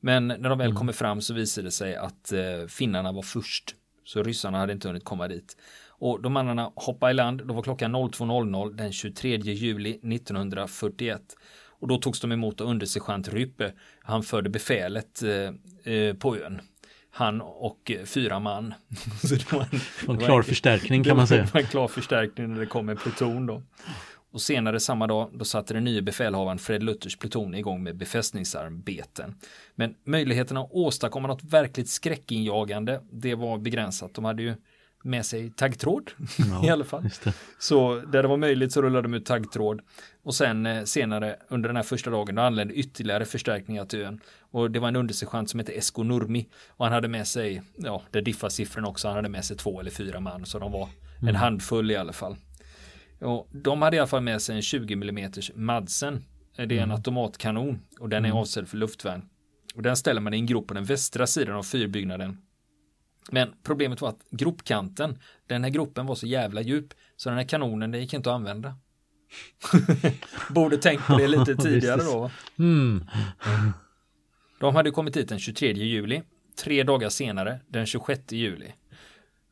Men 0.00 0.28
när 0.28 0.48
de 0.48 0.58
väl 0.58 0.66
mm. 0.66 0.76
kommer 0.76 0.92
fram 0.92 1.20
så 1.20 1.34
visade 1.34 1.66
det 1.66 1.72
sig 1.72 1.96
att 1.96 2.32
eh, 2.32 2.66
finnarna 2.68 3.12
var 3.12 3.22
först. 3.22 3.74
Så 4.04 4.22
ryssarna 4.22 4.58
hade 4.58 4.72
inte 4.72 4.88
hunnit 4.88 5.04
komma 5.04 5.28
dit. 5.28 5.56
Och 5.88 6.22
de 6.22 6.32
mannarna 6.32 6.72
hoppade 6.76 7.10
i 7.10 7.14
land, 7.14 7.46
då 7.46 7.54
var 7.54 7.62
klockan 7.62 7.96
02.00 7.96 8.74
den 8.74 8.92
23 8.92 9.36
juli 9.36 9.90
1941. 9.90 11.22
Och 11.80 11.88
då 11.88 11.98
togs 11.98 12.20
de 12.20 12.32
emot 12.32 12.60
av 12.60 12.66
undersergeant 12.66 13.28
Ryppe. 13.28 13.72
Han 14.00 14.22
förde 14.22 14.50
befälet 14.50 15.22
eh, 15.22 15.94
eh, 15.94 16.14
på 16.14 16.36
ön. 16.36 16.60
Han 17.10 17.40
och 17.40 17.90
eh, 17.90 18.04
fyra 18.04 18.38
man. 18.38 18.74
Så 19.20 19.34
det 19.34 19.52
var 19.52 19.60
en, 19.60 19.80
en 20.08 20.18
klar 20.18 20.38
en, 20.38 20.44
förstärkning 20.44 21.04
kan 21.04 21.16
man 21.16 21.26
säga. 21.26 21.42
Det 21.42 21.54
var 21.54 21.60
en 21.60 21.66
klar 21.66 21.88
förstärkning 21.88 22.52
när 22.52 22.60
det 22.60 22.66
kom 22.66 22.88
en 22.88 22.96
pluton 22.96 23.46
då. 23.46 23.62
Och 24.32 24.40
senare 24.40 24.80
samma 24.80 25.06
dag 25.06 25.30
då 25.32 25.44
satte 25.44 25.74
den 25.74 25.84
nya 25.84 26.02
befälhavaren 26.02 26.58
Fred 26.58 26.82
Luthers 26.82 27.16
pluton 27.16 27.54
igång 27.54 27.82
med 27.82 27.96
befästningsarbeten. 27.96 29.34
Men 29.74 29.94
möjligheterna 30.04 30.60
att 30.60 30.72
åstadkomma 30.72 31.28
något 31.28 31.44
verkligt 31.44 31.88
skräckinjagande, 31.88 33.00
det 33.12 33.34
var 33.34 33.58
begränsat. 33.58 34.14
De 34.14 34.24
hade 34.24 34.42
ju 34.42 34.54
med 35.02 35.26
sig 35.26 35.50
taggtråd 35.50 36.10
ja, 36.38 36.64
i 36.66 36.70
alla 36.70 36.84
fall. 36.84 37.10
Så 37.58 38.00
där 38.00 38.22
det 38.22 38.28
var 38.28 38.36
möjligt 38.36 38.72
så 38.72 38.82
rullade 38.82 39.02
de 39.02 39.14
ut 39.14 39.26
taggtråd. 39.26 39.80
Och 40.22 40.34
sen 40.34 40.66
eh, 40.66 40.84
senare 40.84 41.36
under 41.48 41.68
den 41.68 41.76
här 41.76 41.82
första 41.82 42.10
dagen 42.10 42.34
då 42.34 42.42
anlände 42.42 42.74
ytterligare 42.74 43.24
förstärkningar 43.24 43.84
till 43.84 44.00
ön. 44.00 44.20
Och 44.40 44.70
det 44.70 44.78
var 44.78 44.88
en 44.88 44.96
undersergeant 44.96 45.50
som 45.50 45.60
hette 45.60 45.72
Esko 45.72 46.02
Nurmi. 46.02 46.48
Och 46.68 46.84
han 46.84 46.92
hade 46.92 47.08
med 47.08 47.26
sig, 47.26 47.62
ja 47.76 48.02
det 48.10 48.20
diffar 48.20 48.48
siffrorna 48.48 48.88
också, 48.88 49.08
han 49.08 49.16
hade 49.16 49.28
med 49.28 49.44
sig 49.44 49.56
två 49.56 49.80
eller 49.80 49.90
fyra 49.90 50.20
man. 50.20 50.46
Så 50.46 50.58
de 50.58 50.72
var 50.72 50.88
en 51.18 51.28
mm. 51.28 51.34
handfull 51.34 51.90
i 51.90 51.96
alla 51.96 52.12
fall. 52.12 52.36
Och 53.20 53.48
de 53.52 53.82
hade 53.82 53.96
i 53.96 54.00
alla 54.00 54.06
fall 54.06 54.22
med 54.22 54.42
sig 54.42 54.56
en 54.56 54.62
20 54.62 54.94
mm 54.94 55.32
Madsen. 55.54 56.24
Det 56.56 56.62
är 56.62 56.72
en 56.72 56.78
mm. 56.78 56.90
automatkanon 56.90 57.80
och 58.00 58.08
den 58.08 58.24
är 58.24 58.28
mm. 58.28 58.40
avsedd 58.40 58.68
för 58.68 58.76
luftvärn. 58.76 59.22
Och 59.74 59.82
den 59.82 59.96
ställer 59.96 60.20
man 60.20 60.34
i 60.34 60.36
en 60.36 60.46
grop 60.46 60.66
på 60.68 60.74
den 60.74 60.84
västra 60.84 61.26
sidan 61.26 61.56
av 61.56 61.62
fyrbyggnaden 61.62 62.38
men 63.30 63.54
problemet 63.62 64.00
var 64.00 64.08
att 64.08 64.24
gropkanten, 64.30 65.18
den 65.46 65.64
här 65.64 65.70
gropen 65.70 66.06
var 66.06 66.14
så 66.14 66.26
jävla 66.26 66.60
djup 66.60 66.94
så 67.16 67.28
den 67.28 67.38
här 67.38 67.44
kanonen, 67.44 67.90
den 67.90 68.00
gick 68.00 68.14
inte 68.14 68.30
att 68.30 68.34
använda. 68.34 68.76
Borde 70.50 70.76
tänkt 70.76 71.06
på 71.06 71.18
det 71.18 71.28
lite 71.28 71.56
tidigare 71.62 72.02
då. 72.02 72.30
Mm. 72.58 73.04
De 74.60 74.74
hade 74.74 74.90
kommit 74.90 75.16
hit 75.16 75.28
den 75.28 75.38
23 75.38 75.72
juli. 75.72 76.22
Tre 76.62 76.82
dagar 76.82 77.08
senare, 77.08 77.60
den 77.68 77.86
26 77.86 78.32
juli. 78.32 78.72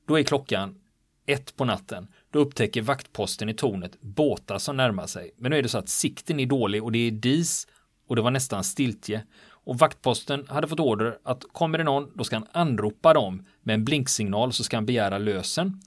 Då 0.06 0.18
är 0.18 0.22
klockan 0.22 0.80
ett 1.26 1.56
på 1.56 1.64
natten. 1.64 2.08
Då 2.30 2.38
upptäcker 2.38 2.82
vaktposten 2.82 3.48
i 3.48 3.54
tornet 3.54 4.00
båtar 4.00 4.58
som 4.58 4.76
närmar 4.76 5.06
sig. 5.06 5.30
Men 5.36 5.50
nu 5.50 5.58
är 5.58 5.62
det 5.62 5.68
så 5.68 5.78
att 5.78 5.88
sikten 5.88 6.40
är 6.40 6.46
dålig 6.46 6.84
och 6.84 6.92
det 6.92 6.98
är 6.98 7.10
dis 7.10 7.66
och 8.06 8.16
det 8.16 8.22
var 8.22 8.30
nästan 8.30 8.64
stiltje. 8.64 9.24
Och 9.68 9.78
vaktposten 9.78 10.46
hade 10.48 10.68
fått 10.68 10.80
order 10.80 11.18
att 11.22 11.44
kommer 11.52 11.78
det 11.78 11.84
någon, 11.84 12.10
då 12.14 12.24
ska 12.24 12.36
han 12.36 12.46
anropa 12.52 13.12
dem 13.14 13.46
med 13.62 13.74
en 13.74 13.84
blinksignal 13.84 14.52
så 14.52 14.64
ska 14.64 14.76
han 14.76 14.86
begära 14.86 15.18
lösen. 15.18 15.80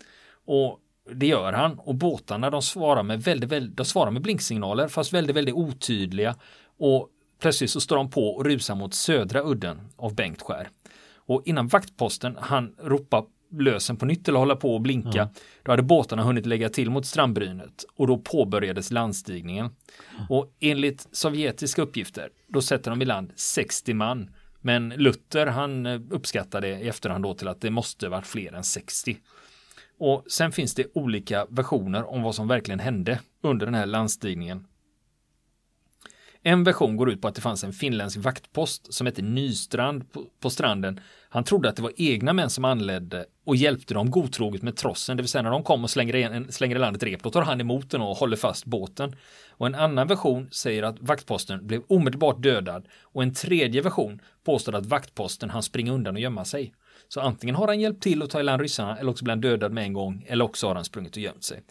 Och 0.46 0.80
det 1.12 1.28
gör 1.28 1.54
han 1.54 1.80
och 1.80 1.96
båtarna 1.96 2.50
de 2.50 2.62
svarar 2.62 3.04
med 3.04 3.24
väldigt, 3.24 3.50
väldigt, 3.50 3.78
de 3.78 3.86
svarar 3.86 4.12
med 4.12 4.22
blinksignaler 4.22 4.88
fast 4.88 5.14
väldigt, 5.14 5.36
väldigt 5.36 5.56
otydliga. 5.56 6.36
Och 6.78 7.10
plötsligt 7.40 7.70
så 7.70 7.82
står 7.82 7.96
de 7.96 8.10
på 8.10 8.28
och 8.28 8.46
rusar 8.46 8.76
mot 8.76 8.94
södra 8.94 9.42
udden 9.44 9.82
av 9.96 10.16
Bengtskär. 10.16 10.70
Och 11.16 11.42
innan 11.46 11.68
vaktposten 11.68 12.38
han 12.40 12.76
ropa 12.84 13.26
lösen 13.52 13.98
på 13.98 14.06
nytt 14.06 14.28
eller 14.28 14.40
hålla 14.40 14.56
på 14.56 14.74
och 14.74 14.82
blinka, 14.82 15.10
ja. 15.14 15.30
då 15.64 15.72
hade 15.72 15.84
båtarna 15.84 16.24
hunnit 16.24 16.46
lägga 16.46 16.70
till 16.70 16.90
mot 16.90 17.06
strandbrynet 17.06 17.86
och 17.96 18.08
då 18.08 18.18
påbörjades 18.18 18.92
landstigningen. 18.92 19.70
Och 20.30 20.56
enligt 20.60 21.08
sovjetiska 21.12 21.82
uppgifter, 21.82 22.30
då 22.48 22.62
sätter 22.62 22.92
de 22.92 23.02
i 23.02 23.06
land 23.06 23.32
60 23.36 23.94
man. 23.94 24.30
Men 24.62 24.90
Luther 24.90 25.48
han 25.48 25.86
eh, 25.86 26.02
uppskattade 26.10 26.68
i 26.68 26.88
efterhand 26.88 27.24
då 27.24 27.34
till 27.34 27.48
att 27.48 27.62
det 27.62 27.70
måste 27.70 28.10
varit 28.10 28.28
fler 28.28 28.54
än 28.54 28.64
60. 28.64 29.18
Och 30.00 30.26
sen 30.28 30.52
finns 30.52 30.76
det 30.76 30.86
olika 30.94 31.46
versioner 31.50 32.10
om 32.10 32.22
vad 32.22 32.36
som 32.36 32.48
verkligen 32.48 32.80
hände 32.80 33.20
under 33.44 33.66
den 33.66 33.76
här 33.76 33.86
landstigningen. 33.86 34.68
En 36.44 36.64
version 36.64 36.98
går 36.98 37.12
ut 37.12 37.22
på 37.22 37.28
att 37.28 37.36
det 37.36 37.42
fanns 37.42 37.64
en 37.64 37.74
finländsk 37.74 38.18
vaktpost 38.18 38.94
som 38.94 39.08
hette 39.08 39.22
Nystrand 39.22 40.12
på, 40.12 40.26
på, 40.40 40.50
stranden. 40.50 41.00
Han 41.30 41.44
trodde 41.44 41.70
att 41.70 41.76
det 41.76 41.82
var 41.82 41.94
egna 41.98 42.34
män 42.34 42.50
som 42.50 42.66
anledde 42.66 43.26
och 43.46 43.56
hjälpte 43.56 43.94
dem 43.94 44.12
godtroget 44.12 44.62
med 44.62 44.76
trossen, 44.76 45.18
det 45.18 45.24
vill 45.24 45.30
säga 45.30 45.42
när 45.42 45.52
de 45.52 45.64
kom 45.64 45.84
och 45.84 45.90
slänger, 45.90 46.16
en, 46.16 46.52
slänger 46.52 46.76
i 46.76 46.80
landet 46.80 47.04
rep, 47.04 47.24
då 47.24 47.30
tar 47.30 47.42
han 47.42 47.62
emot 47.62 47.90
den 47.90 48.02
och 48.02 48.18
håller 48.18 48.38
fast 48.38 48.66
båten. 48.66 49.16
Och 49.50 49.68
en 49.68 49.76
annan 49.76 50.08
version 50.08 50.50
säger 50.52 50.84
att 50.84 51.00
vaktposten 51.00 51.68
blev 51.68 51.82
omedelbart 51.88 52.44
dödad 52.44 52.88
och 53.02 53.24
en 53.24 53.34
tredje 53.34 53.82
version 53.82 54.22
påstår 54.44 54.76
att 54.76 54.86
vaktposten 54.86 55.50
han 55.50 55.64
springa 55.64 55.92
undan 55.92 56.16
och 56.16 56.22
gömma 56.22 56.46
sig. 56.46 56.74
Så 57.08 57.22
antingen 57.22 57.56
har 57.56 57.68
han 57.68 57.80
hjälpt 57.80 58.04
till 58.04 58.24
att 58.24 58.30
ta 58.30 58.40
i 58.40 58.44
land 58.44 58.62
ryssarna 58.62 58.98
eller 58.98 59.12
också 59.12 59.24
blir 59.24 59.32
han 59.32 59.42
dödad 59.42 59.72
med 59.72 59.84
en 59.84 59.94
gång 59.94 60.26
eller 60.28 60.46
också 60.46 60.68
har 60.68 60.76
han 60.76 60.86
sprungit 60.86 61.16
och 61.16 61.22
gömt 61.22 61.44
sig. 61.44 61.62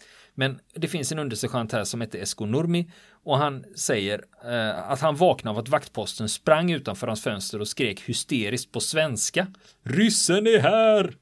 Men 0.41 0.59
det 0.73 0.87
finns 0.87 1.11
en 1.11 1.19
undersergeant 1.19 1.71
här 1.71 1.83
som 1.83 2.01
heter 2.01 2.19
Esko 2.19 2.45
Nurmi 2.45 2.91
och 3.23 3.37
han 3.37 3.65
säger 3.75 4.25
eh, 4.45 4.91
att 4.91 5.01
han 5.01 5.15
vaknade 5.15 5.57
av 5.57 5.63
att 5.63 5.69
vaktposten 5.69 6.29
sprang 6.29 6.71
utanför 6.71 7.07
hans 7.07 7.23
fönster 7.23 7.59
och 7.59 7.67
skrek 7.67 8.01
hysteriskt 8.01 8.71
på 8.71 8.79
svenska. 8.79 9.47
Ryssen 9.83 10.47
är 10.47 10.59
här! 10.59 11.13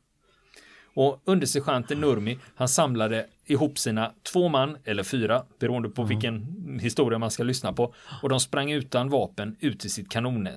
Och 0.94 1.22
undersergeanten 1.26 2.02
Nurmi, 2.02 2.40
han 2.56 2.68
samlade 2.68 3.26
ihop 3.46 3.80
sina 3.80 4.14
två 4.24 4.50
man, 4.50 4.78
eller 4.84 5.04
fyra, 5.04 5.44
beroende 5.60 5.90
på 5.90 6.02
mm. 6.02 6.10
vilken 6.10 6.80
historia 6.80 7.20
man 7.20 7.32
ska 7.32 7.44
lyssna 7.44 7.74
på. 7.74 7.94
Och 8.22 8.30
de 8.30 8.40
sprang 8.40 8.72
utan 8.72 9.10
vapen 9.10 9.56
ut 9.60 9.80
till 9.80 9.92
sitt 9.92 10.10
kanon, 10.10 10.50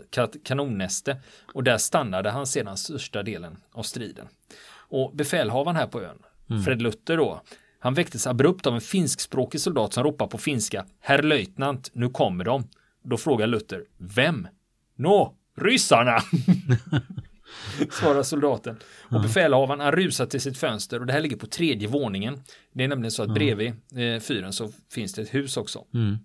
kanonnäste. 0.44 1.16
Och 1.54 1.64
där 1.64 1.78
stannade 1.78 2.30
han 2.30 2.46
sedan 2.46 2.76
största 2.76 3.22
delen 3.22 3.56
av 3.72 3.82
striden. 3.82 4.28
Och 4.74 5.10
befälhavaren 5.14 5.76
här 5.76 5.86
på 5.86 6.02
ön, 6.02 6.18
mm. 6.50 6.62
Fred 6.62 6.82
Luther 6.82 7.16
då, 7.16 7.42
han 7.82 7.94
väcktes 7.94 8.26
abrupt 8.26 8.66
av 8.66 8.74
en 8.74 8.80
finskspråkig 8.80 9.60
soldat 9.60 9.92
som 9.92 10.04
ropar 10.04 10.26
på 10.26 10.38
finska. 10.38 10.86
Herr 11.00 11.22
löjtnant, 11.22 11.90
nu 11.92 12.08
kommer 12.08 12.44
de. 12.44 12.68
Då 13.04 13.16
frågar 13.16 13.46
Luther, 13.46 13.84
vem? 13.98 14.48
Nå, 14.96 15.34
ryssarna! 15.56 16.18
Svarar 17.90 18.22
soldaten. 18.22 18.76
Och 19.10 19.22
befälhavaren 19.22 19.80
han 19.80 19.92
rusar 19.92 20.26
till 20.26 20.40
sitt 20.40 20.58
fönster 20.58 21.00
och 21.00 21.06
det 21.06 21.12
här 21.12 21.20
ligger 21.20 21.36
på 21.36 21.46
tredje 21.46 21.88
våningen. 21.88 22.42
Det 22.72 22.84
är 22.84 22.88
nämligen 22.88 23.10
så 23.10 23.22
att 23.22 23.34
bredvid 23.34 23.68
eh, 23.68 24.20
fyren 24.20 24.52
så 24.52 24.72
finns 24.94 25.12
det 25.12 25.22
ett 25.22 25.34
hus 25.34 25.56
också. 25.56 25.84
Mm. 25.94 26.18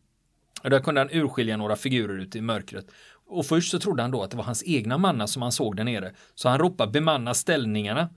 Och 0.63 0.69
där 0.69 0.79
kunde 0.79 1.01
han 1.01 1.09
urskilja 1.11 1.57
några 1.57 1.75
figurer 1.75 2.19
ute 2.19 2.37
i 2.37 2.41
mörkret. 2.41 2.85
Och 3.27 3.45
först 3.45 3.71
så 3.71 3.79
trodde 3.79 4.01
han 4.01 4.11
då 4.11 4.23
att 4.23 4.31
det 4.31 4.37
var 4.37 4.43
hans 4.43 4.63
egna 4.65 4.97
mannar 4.97 5.27
som 5.27 5.41
han 5.41 5.51
såg 5.51 5.75
där 5.75 5.83
nere. 5.83 6.11
Så 6.35 6.49
han 6.49 6.59
ropade 6.59 6.91
bemanna 6.91 7.33
ställningarna 7.33 8.09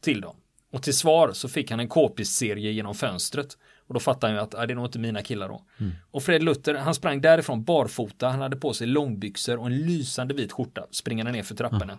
till 0.00 0.20
dem. 0.20 0.36
Och 0.72 0.82
till 0.82 0.96
svar 0.96 1.32
så 1.32 1.48
fick 1.48 1.70
han 1.70 1.80
en 1.80 1.88
k-pist-serie 1.88 2.70
genom 2.70 2.94
fönstret. 2.94 3.58
Och 3.86 3.94
då 3.94 4.00
fattade 4.00 4.26
han 4.26 4.34
ju 4.34 4.42
att 4.42 4.54
ah, 4.54 4.66
det 4.66 4.72
är 4.72 4.74
nog 4.74 4.86
inte 4.86 4.98
mina 4.98 5.22
killar 5.22 5.48
då. 5.48 5.64
Mm. 5.78 5.92
Och 6.10 6.22
Fred 6.22 6.42
Luther, 6.42 6.74
han 6.74 6.94
sprang 6.94 7.20
därifrån 7.20 7.64
barfota, 7.64 8.28
han 8.28 8.40
hade 8.40 8.56
på 8.56 8.72
sig 8.72 8.86
långbyxor 8.86 9.56
och 9.56 9.66
en 9.66 9.78
lysande 9.78 10.34
vit 10.34 10.52
skjorta 10.52 10.86
springande 10.90 11.32
ner 11.32 11.42
för 11.42 11.54
trapporna. 11.54 11.92
Mm. 11.92 11.98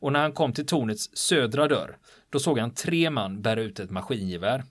Och 0.00 0.12
när 0.12 0.20
han 0.20 0.32
kom 0.32 0.52
till 0.52 0.66
tornets 0.66 1.16
södra 1.16 1.68
dörr, 1.68 1.96
då 2.30 2.38
såg 2.38 2.58
han 2.58 2.74
tre 2.74 3.10
man 3.10 3.42
bära 3.42 3.60
ut 3.60 3.80
ett 3.80 3.90
maskingevär. 3.90 4.64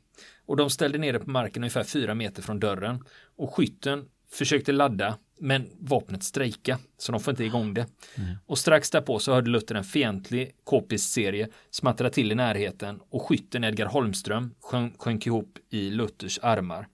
Och 0.46 0.58
de 0.58 0.70
ställde 0.70 0.98
ner 0.98 1.14
det 1.14 1.20
på 1.20 1.30
marken 1.30 1.64
ungefär 1.64 1.84
fyra 1.84 2.16
meter 2.16 2.42
från 2.42 2.60
dörren. 2.60 3.04
Och 3.38 3.54
skytten 3.54 4.06
försökte 4.32 4.72
ladda 4.72 5.18
men 5.40 5.70
vapnet 5.80 6.24
strejka, 6.24 6.80
så 6.98 7.12
de 7.12 7.22
får 7.22 7.32
inte 7.32 7.44
igång 7.44 7.74
det. 7.74 7.86
Mm. 8.16 8.36
Och 8.46 8.58
strax 8.58 8.90
därpå 8.90 9.20
så 9.20 9.34
hörde 9.34 9.50
Luther 9.50 9.76
en 9.76 9.84
fientlig 9.84 10.56
k-pist-serie 10.64 11.48
smattra 11.70 12.10
till 12.10 12.32
i 12.32 12.36
närheten 12.36 13.00
och 13.10 13.22
skytten 13.22 13.64
Edgar 13.64 13.86
Holmström 13.86 14.54
sjönk, 14.62 15.02
sjönk 15.02 15.28
ihop 15.28 15.58
i 15.70 15.90
Luthers 15.90 16.40
armar. 16.42 16.88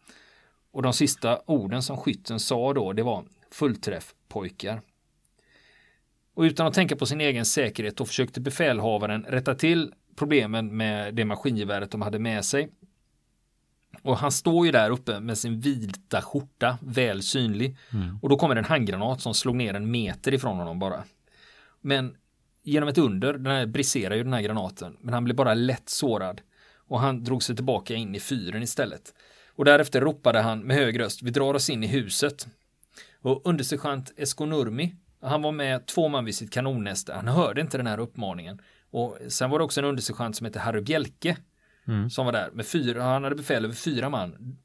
Och 0.72 0.82
de 0.82 0.94
sista 0.94 1.42
orden 1.46 1.84
som 1.84 1.98
skytten 1.98 2.40
sa 2.40 2.74
då, 2.74 2.94
det 2.94 3.04
var 3.04 3.26
fullträff 3.52 4.14
pojkar. 4.28 4.82
Och 6.36 6.42
utan 6.42 6.68
att 6.68 6.74
tänka 6.74 6.96
på 6.96 7.06
sin 7.06 7.22
egen 7.22 7.46
säkerhet 7.46 7.98
då 7.98 8.06
försökte 8.06 8.42
befälhavaren 8.42 9.24
rätta 9.24 9.56
till 9.56 9.94
problemen 10.16 10.78
med 10.78 11.16
det 11.16 11.26
maskingeväret 11.26 11.92
de 11.92 12.02
hade 12.02 12.20
med 12.20 12.46
sig 12.46 12.70
och 14.04 14.18
han 14.18 14.32
står 14.32 14.66
ju 14.66 14.72
där 14.72 14.90
uppe 14.90 15.20
med 15.20 15.38
sin 15.38 15.60
vita 15.60 16.22
skjorta, 16.22 16.78
väl 16.82 17.24
synlig. 17.24 17.78
Mm. 17.94 18.20
Och 18.22 18.30
då 18.30 18.38
kommer 18.38 18.56
en 18.56 18.66
handgranat 18.66 19.22
som 19.22 19.34
slog 19.34 19.56
ner 19.56 19.74
en 19.74 19.92
meter 19.92 20.34
ifrån 20.34 20.58
honom 20.58 20.80
bara. 20.80 21.04
Men 21.82 22.16
genom 22.64 22.90
ett 22.90 22.98
under, 22.98 23.34
den 23.34 23.46
här 23.46 23.66
briserar 23.66 24.16
ju 24.16 24.24
den 24.24 24.34
här 24.34 24.42
granaten, 24.42 24.98
men 25.02 25.14
han 25.14 25.24
blir 25.24 25.36
bara 25.36 25.54
lätt 25.54 25.90
sårad. 25.90 26.42
Och 26.88 27.00
han 27.00 27.24
drog 27.24 27.44
sig 27.44 27.56
tillbaka 27.56 27.96
in 27.96 28.16
i 28.16 28.20
fyren 28.20 28.64
istället. 28.64 29.14
Och 29.56 29.66
därefter 29.66 30.02
ropade 30.02 30.42
han 30.42 30.60
med 30.60 30.78
hög 30.78 31.00
röst, 31.00 31.22
vi 31.22 31.32
drar 31.32 31.54
oss 31.54 31.70
in 31.70 31.84
i 31.84 31.88
huset. 31.88 32.48
Och 33.22 33.42
undersergeant 33.46 34.14
Eskonurmi, 34.18 34.96
han 35.22 35.42
var 35.42 35.52
med 35.52 35.86
två 35.86 36.08
man 36.08 36.26
vid 36.26 36.36
sitt 36.36 36.52
kanonnäste, 36.52 37.14
han 37.14 37.28
hörde 37.28 37.62
inte 37.62 37.78
den 37.78 37.88
här 37.88 38.00
uppmaningen. 38.00 38.62
Och 38.92 39.18
sen 39.28 39.50
var 39.50 39.60
det 39.60 39.66
också 39.66 39.82
en 39.82 39.86
undersergeant 39.86 40.36
som 40.36 40.46
hette 40.46 40.60
Harry 40.60 40.82
Bjelke 40.82 41.38
mm. 41.88 42.10
som 42.10 42.26
var 42.26 42.34
där 42.34 42.52
med 42.52 42.66
fyra, 42.66 43.04
han 43.04 43.24
hade 43.24 43.36
befäl 43.36 43.66
över 43.66 43.76
fyra 43.76 44.10
man. 44.10 44.58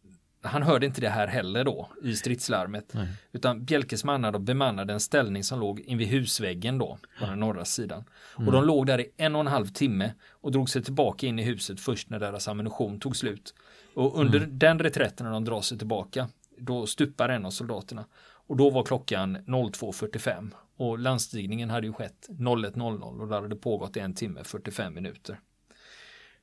Han 0.42 0.62
hörde 0.62 0.87
inte 0.87 1.00
det 1.00 1.08
här 1.08 1.26
heller 1.26 1.64
då 1.64 1.88
i 2.02 2.16
stridslarmet. 2.16 2.90
Nej. 2.94 3.08
Utan 3.32 3.64
Bjelkes 3.64 4.04
mannar 4.04 4.38
bemannade 4.38 4.92
en 4.92 5.00
ställning 5.00 5.44
som 5.44 5.60
låg 5.60 5.80
invid 5.80 6.08
husväggen 6.08 6.78
då 6.78 6.98
på 7.20 7.26
den 7.26 7.40
norra 7.40 7.64
sidan. 7.64 8.04
Mm. 8.37 8.48
Och 8.48 8.52
de 8.52 8.64
låg 8.64 8.87
där 8.87 9.00
i 9.00 9.10
en 9.16 9.34
och 9.34 9.40
en 9.40 9.46
halv 9.46 9.66
timme 9.66 10.12
och 10.30 10.52
drog 10.52 10.70
sig 10.70 10.82
tillbaka 10.82 11.26
in 11.26 11.38
i 11.38 11.42
huset 11.42 11.80
först 11.80 12.10
när 12.10 12.18
deras 12.18 12.48
ammunition 12.48 13.00
tog 13.00 13.16
slut. 13.16 13.54
Och 13.94 14.20
under 14.20 14.38
mm. 14.38 14.58
den 14.58 14.78
reträtten 14.78 15.26
när 15.26 15.32
de 15.32 15.44
drar 15.44 15.60
sig 15.60 15.78
tillbaka 15.78 16.28
då 16.58 16.87
stupar 16.87 17.28
en 17.28 17.46
av 17.46 17.50
soldaterna. 17.50 18.04
Och 18.46 18.56
då 18.56 18.70
var 18.70 18.82
klockan 18.82 19.37
02.45 19.37 20.50
och 20.76 20.98
landstigningen 20.98 21.70
hade 21.70 21.87
ju 21.87 21.92
skett 21.92 22.26
01.00 22.28 23.20
och 23.20 23.28
där 23.28 23.34
hade 23.34 23.48
det 23.48 23.56
pågått 23.56 23.96
en 23.96 24.14
timme 24.14 24.44
45 24.44 24.94
minuter. 24.94 25.40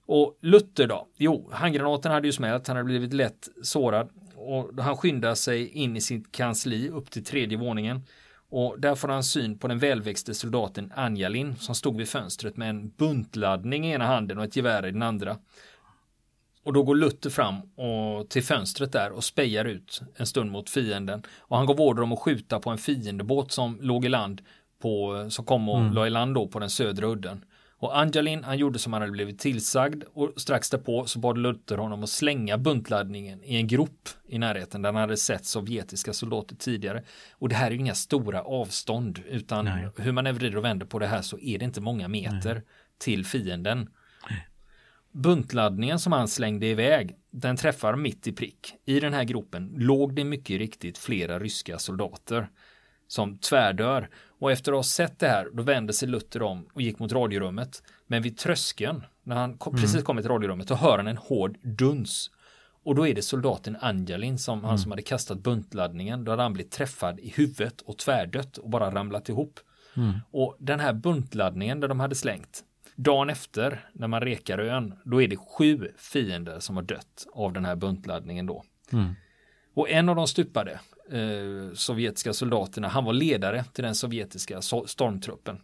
Och 0.06 0.38
Luther 0.42 0.88
då? 0.88 1.08
Jo, 1.18 1.50
handgranaten 1.52 2.12
hade 2.12 2.28
ju 2.28 2.32
smält, 2.32 2.68
han 2.68 2.78
hade 2.78 2.86
blivit 2.86 3.14
lätt 3.14 3.50
sårad 3.64 4.10
och 4.36 4.84
han 4.84 4.98
skyndar 4.98 5.36
sig 5.36 5.68
in 5.68 5.98
i 5.98 6.02
sitt 6.02 6.32
kansli 6.32 6.90
upp 6.90 7.12
till 7.12 7.24
tredje 7.24 7.58
våningen. 7.58 8.02
Och 8.50 8.80
där 8.80 8.96
får 8.96 9.08
han 9.08 9.24
syn 9.24 9.58
på 9.58 9.68
den 9.68 9.80
välväxte 9.80 10.34
soldaten 10.34 10.92
Anjalin 10.96 11.56
som 11.56 11.76
stod 11.76 11.98
vid 11.98 12.10
fönstret 12.10 12.58
med 12.58 12.70
en 12.70 12.90
buntladdning 12.90 13.88
i 13.88 13.92
ena 13.92 14.06
handen 14.06 14.38
och 14.38 14.44
ett 14.44 14.56
gevär 14.56 14.86
i 14.86 14.92
den 14.92 15.02
andra. 15.02 15.38
Och 16.64 16.74
då 16.74 16.84
går 16.84 16.96
Luther 16.96 17.30
fram 17.30 17.56
och 17.62 18.30
till 18.30 18.44
fönstret 18.44 18.92
där 18.92 19.12
och 19.12 19.24
spejar 19.24 19.66
ut 19.66 20.02
en 20.16 20.26
stund 20.26 20.52
mot 20.52 20.70
fienden. 20.70 21.24
Och 21.40 21.58
han 21.58 21.66
gav 21.66 21.82
order 21.82 22.04
om 22.04 22.14
att 22.14 22.20
skjuta 22.20 22.60
på 22.60 22.70
en 22.70 22.78
fiendebåt 22.78 23.52
som 23.52 23.78
låg 23.82 24.06
i 24.06 24.10
land 24.10 24.42
på, 24.80 25.26
som 25.30 25.46
kom 25.46 25.70
och 25.70 25.80
mm. 25.80 25.94
la 25.94 26.08
i 26.08 26.10
land 26.10 26.36
då 26.36 26.48
på 26.48 26.60
den 26.60 26.70
södra 26.70 27.08
udden. 27.08 27.46
Och 27.86 28.00
Angelin, 28.00 28.44
han 28.44 28.58
gjorde 28.58 28.80
som 28.80 28.94
han 28.94 29.02
hade 29.02 29.12
blivit 29.12 29.40
tillsagd 29.40 30.04
och 30.14 30.34
strax 30.38 30.70
därpå 30.70 31.06
så 31.06 31.20
bad 31.20 31.38
Luther 31.38 31.78
honom 31.78 32.04
att 32.04 32.10
slänga 32.10 32.58
buntladdningen 32.58 33.44
i 33.44 33.56
en 33.56 33.68
grop 33.68 34.10
i 34.28 34.38
närheten 34.38 34.82
där 34.82 34.94
han 34.94 35.02
hade 35.02 35.18
sett 35.18 35.46
sovjetiska 35.46 36.14
soldater 36.14 36.56
tidigare. 36.56 37.04
Och 37.34 37.50
det 37.50 37.56
här 37.56 37.68
är 37.68 37.72
ju 37.72 37.78
inga 37.78 37.96
stora 37.96 38.42
avstånd 38.42 39.22
utan 39.30 39.66
Nej. 39.66 39.88
hur 39.98 40.12
man 40.12 40.28
än 40.28 40.36
vrider 40.36 40.58
och 40.58 40.66
vänder 40.66 40.86
på 40.86 41.00
det 41.00 41.08
här 41.08 41.22
så 41.22 41.40
är 41.40 41.60
det 41.60 41.66
inte 41.66 41.82
många 41.82 42.08
meter 42.08 42.54
Nej. 42.54 42.64
till 42.98 43.26
fienden. 43.26 43.90
Buntladdningen 45.12 46.00
som 46.00 46.12
han 46.12 46.28
slängde 46.28 46.66
iväg, 46.66 47.16
den 47.32 47.58
träffar 47.58 47.96
mitt 47.96 48.28
i 48.28 48.32
prick. 48.32 48.74
I 48.86 49.00
den 49.00 49.14
här 49.14 49.24
gropen 49.24 49.74
låg 49.78 50.16
det 50.16 50.24
mycket 50.24 50.58
riktigt 50.58 50.98
flera 50.98 51.40
ryska 51.40 51.80
soldater 51.80 52.50
som 53.08 53.38
tvärdör. 53.38 54.10
Och 54.40 54.52
efter 54.52 54.72
att 54.72 54.78
ha 54.78 54.84
sett 54.84 55.20
det 55.20 55.28
här, 55.28 55.48
då 55.54 55.64
vände 55.64 55.94
sig 55.94 56.08
Luther 56.08 56.42
om 56.42 56.68
och 56.74 56.82
gick 56.82 57.00
mot 57.00 57.12
radiorummet. 57.12 57.84
Men 58.08 58.22
vid 58.22 58.38
tröskeln, 58.38 59.04
när 59.24 59.36
han 59.36 59.58
kom, 59.58 59.74
mm. 59.74 59.82
precis 59.82 60.04
kommit 60.04 60.24
till 60.24 60.32
radiorummet, 60.32 60.68
så 60.68 60.76
hör 60.76 60.98
han 60.98 61.08
en 61.08 61.18
hård 61.18 61.58
duns. 61.62 62.32
Och 62.84 62.96
då 62.96 63.08
är 63.08 63.14
det 63.14 63.22
soldaten 63.22 63.78
Angelin, 63.82 64.38
som 64.38 64.60
mm. 64.60 64.70
han 64.70 64.80
som 64.80 64.92
hade 64.92 65.02
kastat 65.02 65.38
buntladdningen. 65.38 66.24
Då 66.24 66.32
hade 66.32 66.44
han 66.44 66.54
blivit 66.54 66.72
träffad 66.72 67.20
i 67.20 67.30
huvudet 67.30 67.82
och 67.82 67.98
tvärdött 67.98 68.58
och 68.58 68.70
bara 68.70 68.96
ramlat 68.96 69.30
ihop. 69.30 69.60
Mm. 69.98 70.14
Och 70.32 70.56
den 70.60 70.80
här 70.80 70.94
buntladdningen 70.94 71.80
där 71.80 71.88
de 71.88 72.00
hade 72.00 72.16
slängt, 72.16 72.64
dagen 72.96 73.30
efter 73.30 73.90
när 73.94 74.08
man 74.08 74.22
rekar 74.22 74.58
ön, 74.58 74.94
då 75.04 75.22
är 75.22 75.28
det 75.28 75.38
sju 75.38 75.92
fiender 75.98 76.60
som 76.60 76.76
har 76.76 76.84
dött 76.84 77.28
av 77.34 77.54
den 77.54 77.66
här 77.66 77.76
buntladdningen 77.76 78.46
då. 78.46 78.64
Mm. 78.92 79.16
Och 79.74 79.90
en 79.90 80.10
av 80.10 80.16
de 80.16 80.28
stupade, 80.28 80.80
eh, 81.12 81.74
sovjetiska 81.74 82.34
soldaterna, 82.34 82.88
han 82.88 83.06
var 83.06 83.14
ledare 83.14 83.64
till 83.64 83.84
den 83.84 83.96
sovjetiska 83.96 84.62
stormtruppen. 84.62 85.62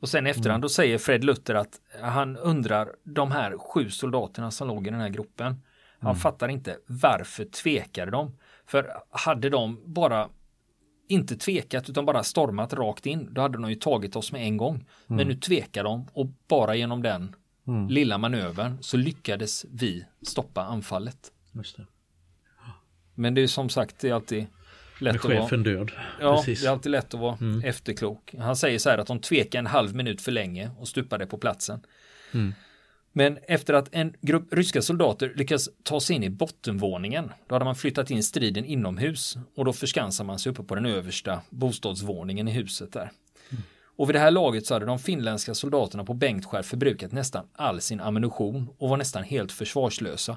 Och 0.00 0.08
sen 0.08 0.26
efterhand 0.26 0.50
mm. 0.50 0.60
då 0.60 0.68
säger 0.68 0.98
Fred 0.98 1.24
Luther 1.24 1.54
att 1.54 1.80
han 2.02 2.36
undrar 2.36 2.94
de 3.04 3.30
här 3.30 3.58
sju 3.58 3.90
soldaterna 3.90 4.50
som 4.50 4.68
låg 4.68 4.86
i 4.86 4.90
den 4.90 5.00
här 5.00 5.08
gruppen. 5.08 5.62
Han 6.00 6.10
mm. 6.10 6.20
fattar 6.20 6.48
inte 6.48 6.78
varför 6.86 7.44
tvekade 7.44 8.10
de? 8.10 8.36
För 8.66 8.92
hade 9.10 9.50
de 9.50 9.80
bara 9.84 10.28
inte 11.08 11.36
tvekat 11.36 11.90
utan 11.90 12.06
bara 12.06 12.22
stormat 12.22 12.72
rakt 12.72 13.06
in, 13.06 13.34
då 13.34 13.40
hade 13.40 13.58
de 13.58 13.70
ju 13.70 13.76
tagit 13.76 14.16
oss 14.16 14.32
med 14.32 14.42
en 14.42 14.56
gång. 14.56 14.74
Mm. 14.74 14.86
Men 15.06 15.28
nu 15.28 15.34
tvekar 15.34 15.84
de 15.84 16.08
och 16.12 16.26
bara 16.48 16.74
genom 16.74 17.02
den 17.02 17.36
mm. 17.66 17.88
lilla 17.88 18.18
manövern 18.18 18.78
så 18.80 18.96
lyckades 18.96 19.66
vi 19.70 20.04
stoppa 20.22 20.64
anfallet. 20.64 21.32
Men 23.14 23.34
det 23.34 23.40
är 23.40 23.46
som 23.46 23.68
sagt, 23.68 23.98
det 24.00 24.08
är 24.08 24.14
alltid 24.14 24.46
lätt 25.00 25.12
Med 25.12 25.20
chefen 25.20 25.60
att 25.60 25.66
vara... 25.66 25.76
död. 25.76 25.90
Ja, 26.20 26.36
Precis. 26.36 26.60
det 26.60 26.66
är 26.66 26.70
alltid 26.72 26.92
lätt 26.92 27.14
att 27.14 27.20
vara 27.20 27.38
mm. 27.40 27.64
efterklok. 27.64 28.34
Han 28.38 28.56
säger 28.56 28.78
så 28.78 28.90
här 28.90 28.98
att 28.98 29.06
de 29.06 29.20
tvekade 29.20 29.58
en 29.58 29.66
halv 29.66 29.94
minut 29.94 30.20
för 30.20 30.32
länge 30.32 30.70
och 30.78 30.88
stupade 30.88 31.26
på 31.26 31.38
platsen. 31.38 31.80
Mm. 32.32 32.54
Men 33.12 33.38
efter 33.48 33.74
att 33.74 33.88
en 33.92 34.14
grupp 34.20 34.54
ryska 34.54 34.82
soldater 34.82 35.32
lyckas 35.36 35.68
ta 35.82 36.00
sig 36.00 36.16
in 36.16 36.24
i 36.24 36.30
bottenvåningen, 36.30 37.32
då 37.46 37.54
hade 37.54 37.64
man 37.64 37.74
flyttat 37.74 38.10
in 38.10 38.22
striden 38.22 38.64
inomhus 38.64 39.36
och 39.56 39.64
då 39.64 39.72
förskansar 39.72 40.24
man 40.24 40.38
sig 40.38 40.52
uppe 40.52 40.62
på 40.62 40.74
den 40.74 40.86
översta 40.86 41.42
bostadsvåningen 41.50 42.48
i 42.48 42.50
huset 42.50 42.92
där. 42.92 43.10
Mm. 43.50 43.62
Och 43.96 44.08
vid 44.08 44.14
det 44.14 44.20
här 44.20 44.30
laget 44.30 44.66
så 44.66 44.74
hade 44.74 44.86
de 44.86 44.98
finländska 44.98 45.54
soldaterna 45.54 46.04
på 46.04 46.14
Bengtskär 46.14 46.62
förbrukat 46.62 47.12
nästan 47.12 47.46
all 47.52 47.80
sin 47.80 48.00
ammunition 48.00 48.68
och 48.78 48.88
var 48.88 48.96
nästan 48.96 49.22
helt 49.22 49.52
försvarslösa. 49.52 50.36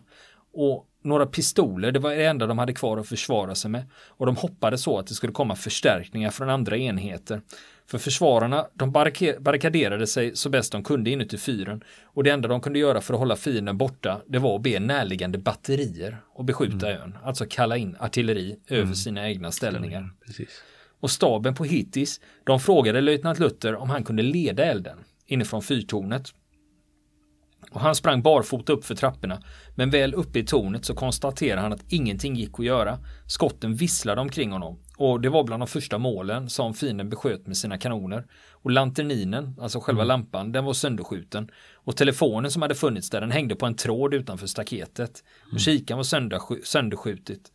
Och 0.54 0.88
några 1.04 1.26
pistoler, 1.26 1.92
det 1.92 2.00
var 2.00 2.12
det 2.12 2.26
enda 2.26 2.48
de 2.48 2.58
hade 2.58 2.74
kvar 2.74 2.98
att 2.98 3.08
försvara 3.08 3.56
sig 3.56 3.72
med. 3.72 3.84
Och 4.08 4.26
de 4.26 4.36
hoppades 4.36 4.82
så 4.82 5.00
att 5.00 5.08
det 5.08 5.14
skulle 5.14 5.34
komma 5.34 5.56
förstärkningar 5.56 6.32
från 6.32 6.50
andra 6.50 6.78
enheter. 6.78 7.42
För 7.88 7.98
försvararna, 7.98 8.68
de 8.74 8.92
barrikaderade 9.40 10.08
sig 10.08 10.36
så 10.36 10.50
bäst 10.50 10.72
de 10.72 10.84
kunde 10.84 11.10
inuti 11.10 11.38
fyren. 11.38 11.84
Och 12.04 12.24
det 12.24 12.30
enda 12.30 12.48
de 12.48 12.62
kunde 12.62 12.80
göra 12.80 13.02
för 13.02 13.14
att 13.14 13.20
hålla 13.20 13.36
fienden 13.36 13.78
borta, 13.78 14.22
det 14.28 14.40
var 14.40 14.56
att 14.56 14.62
be 14.62 14.80
närliggande 14.80 15.38
batterier 15.38 16.18
och 16.34 16.46
beskjuta 16.46 16.90
mm. 16.92 17.02
ön. 17.02 17.18
Alltså 17.24 17.46
kalla 17.50 17.78
in 17.78 17.96
artilleri 18.00 18.56
över 18.68 18.84
mm. 18.84 18.96
sina 18.96 19.30
egna 19.30 19.52
ställningar. 19.52 20.10
Precis. 20.26 20.64
Och 21.00 21.12
staben 21.12 21.56
på 21.56 21.64
Hittis, 21.64 22.22
de 22.44 22.60
frågade 22.60 23.02
löjtnant 23.02 23.40
Luther 23.40 23.76
om 23.76 23.90
han 23.90 24.04
kunde 24.04 24.24
leda 24.24 24.66
elden 24.66 24.98
inifrån 25.26 25.62
fyrtornet. 25.62 26.34
Och 27.74 27.82
han 27.82 27.96
sprang 27.96 28.22
barfota 28.22 28.74
upp 28.74 28.86
för 28.86 28.96
trapporna, 28.96 29.44
men 29.76 29.90
väl 29.90 30.14
uppe 30.14 30.40
i 30.40 30.44
tornet 30.44 30.86
så 30.86 30.96
konstaterade 30.96 31.62
han 31.62 31.74
att 31.74 31.86
ingenting 31.88 32.36
gick 32.36 32.60
att 32.60 32.66
göra. 32.66 33.00
Skotten 33.28 33.76
visslade 33.76 34.22
omkring 34.22 34.52
honom 34.52 34.80
och 34.98 35.22
det 35.22 35.30
var 35.30 35.44
bland 35.44 35.62
de 35.62 35.68
första 35.68 35.98
målen 35.98 36.50
som 36.50 36.74
fienden 36.74 37.10
besköt 37.10 37.48
med 37.48 37.58
sina 37.58 37.78
kanoner. 37.78 38.26
Och 38.52 38.72
lanterninen, 38.72 39.56
alltså 39.62 39.80
själva 39.80 40.02
mm. 40.02 40.08
lampan, 40.08 40.52
den 40.52 40.66
var 40.66 40.74
sönderskjuten. 40.74 41.50
Och 41.74 41.96
telefonen 41.96 42.52
som 42.52 42.62
hade 42.62 42.76
funnits 42.76 43.10
där, 43.10 43.22
den 43.22 43.32
hängde 43.32 43.56
på 43.56 43.66
en 43.66 43.76
tråd 43.76 44.14
utanför 44.14 44.48
staketet. 44.48 45.24
Och 45.42 45.52
mm. 45.52 45.60
kikan 45.60 45.98
var 45.98 46.64
sönderskjutit. 46.66 47.52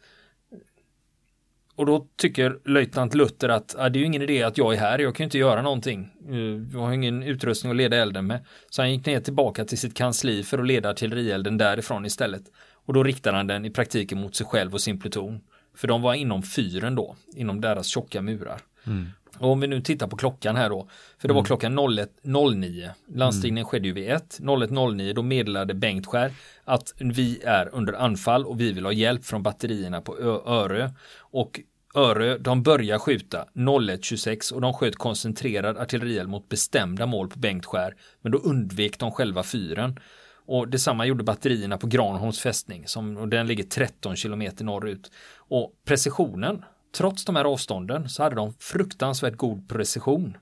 Och 1.78 1.86
då 1.86 2.06
tycker 2.16 2.58
löjtnant 2.64 3.14
Luther 3.14 3.48
att 3.48 3.74
ah, 3.78 3.88
det 3.88 3.98
är 3.98 4.00
ju 4.00 4.06
ingen 4.06 4.22
idé 4.22 4.42
att 4.42 4.58
jag 4.58 4.74
är 4.74 4.78
här, 4.78 4.98
jag 4.98 5.14
kan 5.14 5.24
ju 5.24 5.26
inte 5.26 5.38
göra 5.38 5.62
någonting. 5.62 6.08
Eh, 6.28 6.36
jag 6.72 6.80
har 6.80 6.92
ingen 6.92 7.22
utrustning 7.22 7.70
att 7.70 7.76
leda 7.76 7.96
elden 7.96 8.26
med. 8.26 8.44
Så 8.70 8.82
han 8.82 8.92
gick 8.92 9.06
ner 9.06 9.20
tillbaka 9.20 9.64
till 9.64 9.78
sitt 9.78 9.94
kansli 9.94 10.42
för 10.42 10.58
att 10.58 10.66
leda 10.66 10.90
artillerielden 10.90 11.58
därifrån 11.58 12.06
istället. 12.06 12.42
Och 12.86 12.94
då 12.94 13.02
riktade 13.02 13.36
han 13.36 13.46
den 13.46 13.64
i 13.64 13.70
praktiken 13.70 14.20
mot 14.20 14.36
sig 14.36 14.46
själv 14.46 14.74
och 14.74 14.80
sin 14.80 15.00
pluton. 15.00 15.40
För 15.74 15.88
de 15.88 16.02
var 16.02 16.14
inom 16.14 16.42
fyren 16.42 16.94
då, 16.94 17.16
inom 17.36 17.60
deras 17.60 17.86
tjocka 17.86 18.22
murar. 18.22 18.60
Mm. 18.86 19.06
Och 19.38 19.50
om 19.50 19.60
vi 19.60 19.66
nu 19.66 19.80
tittar 19.80 20.06
på 20.06 20.16
klockan 20.16 20.56
här 20.56 20.68
då, 20.68 20.88
för 21.18 21.28
det 21.28 21.34
var 21.34 21.40
mm. 21.40 21.46
klockan 21.46 21.78
01.09. 21.78 22.90
Landstigningen 23.14 23.62
mm. 23.62 23.68
skedde 23.68 23.88
ju 23.88 23.94
vid 23.94 24.10
1. 24.10 24.38
01.09 24.40 25.14
då 25.14 25.22
meddelade 25.22 25.74
Bengtskär 25.74 26.32
att 26.64 26.94
vi 26.98 27.42
är 27.44 27.74
under 27.74 27.92
anfall 27.92 28.46
och 28.46 28.60
vi 28.60 28.72
vill 28.72 28.84
ha 28.84 28.92
hjälp 28.92 29.24
från 29.24 29.42
batterierna 29.42 30.00
på 30.00 30.18
Örö. 30.46 30.90
Och 31.18 31.60
Örö, 31.94 32.38
de 32.38 32.62
börjar 32.62 32.98
skjuta 32.98 33.46
01.26 33.54 34.52
och 34.52 34.60
de 34.60 34.72
sköt 34.72 34.96
koncentrerad 34.96 35.78
artillerield 35.78 36.28
mot 36.28 36.48
bestämda 36.48 37.06
mål 37.06 37.28
på 37.28 37.38
Bengtskär. 37.38 37.94
Men 38.22 38.32
då 38.32 38.38
undvek 38.38 38.98
de 38.98 39.10
själva 39.10 39.42
fyren. 39.42 39.98
Och 40.46 40.68
detsamma 40.68 41.06
gjorde 41.06 41.24
batterierna 41.24 41.78
på 41.78 41.86
Granholms 41.86 42.40
fästning, 42.40 42.86
som, 42.86 43.16
och 43.16 43.28
den 43.28 43.46
ligger 43.46 43.64
13 43.64 44.16
kilometer 44.16 44.64
norrut. 44.64 45.10
Och 45.36 45.72
precisionen 45.84 46.64
trots 46.96 47.24
de 47.24 47.36
här 47.36 47.44
avstånden 47.44 48.08
så 48.08 48.22
hade 48.22 48.36
de 48.36 48.54
fruktansvärt 48.58 49.36
god 49.36 49.68
precision. 49.68 50.36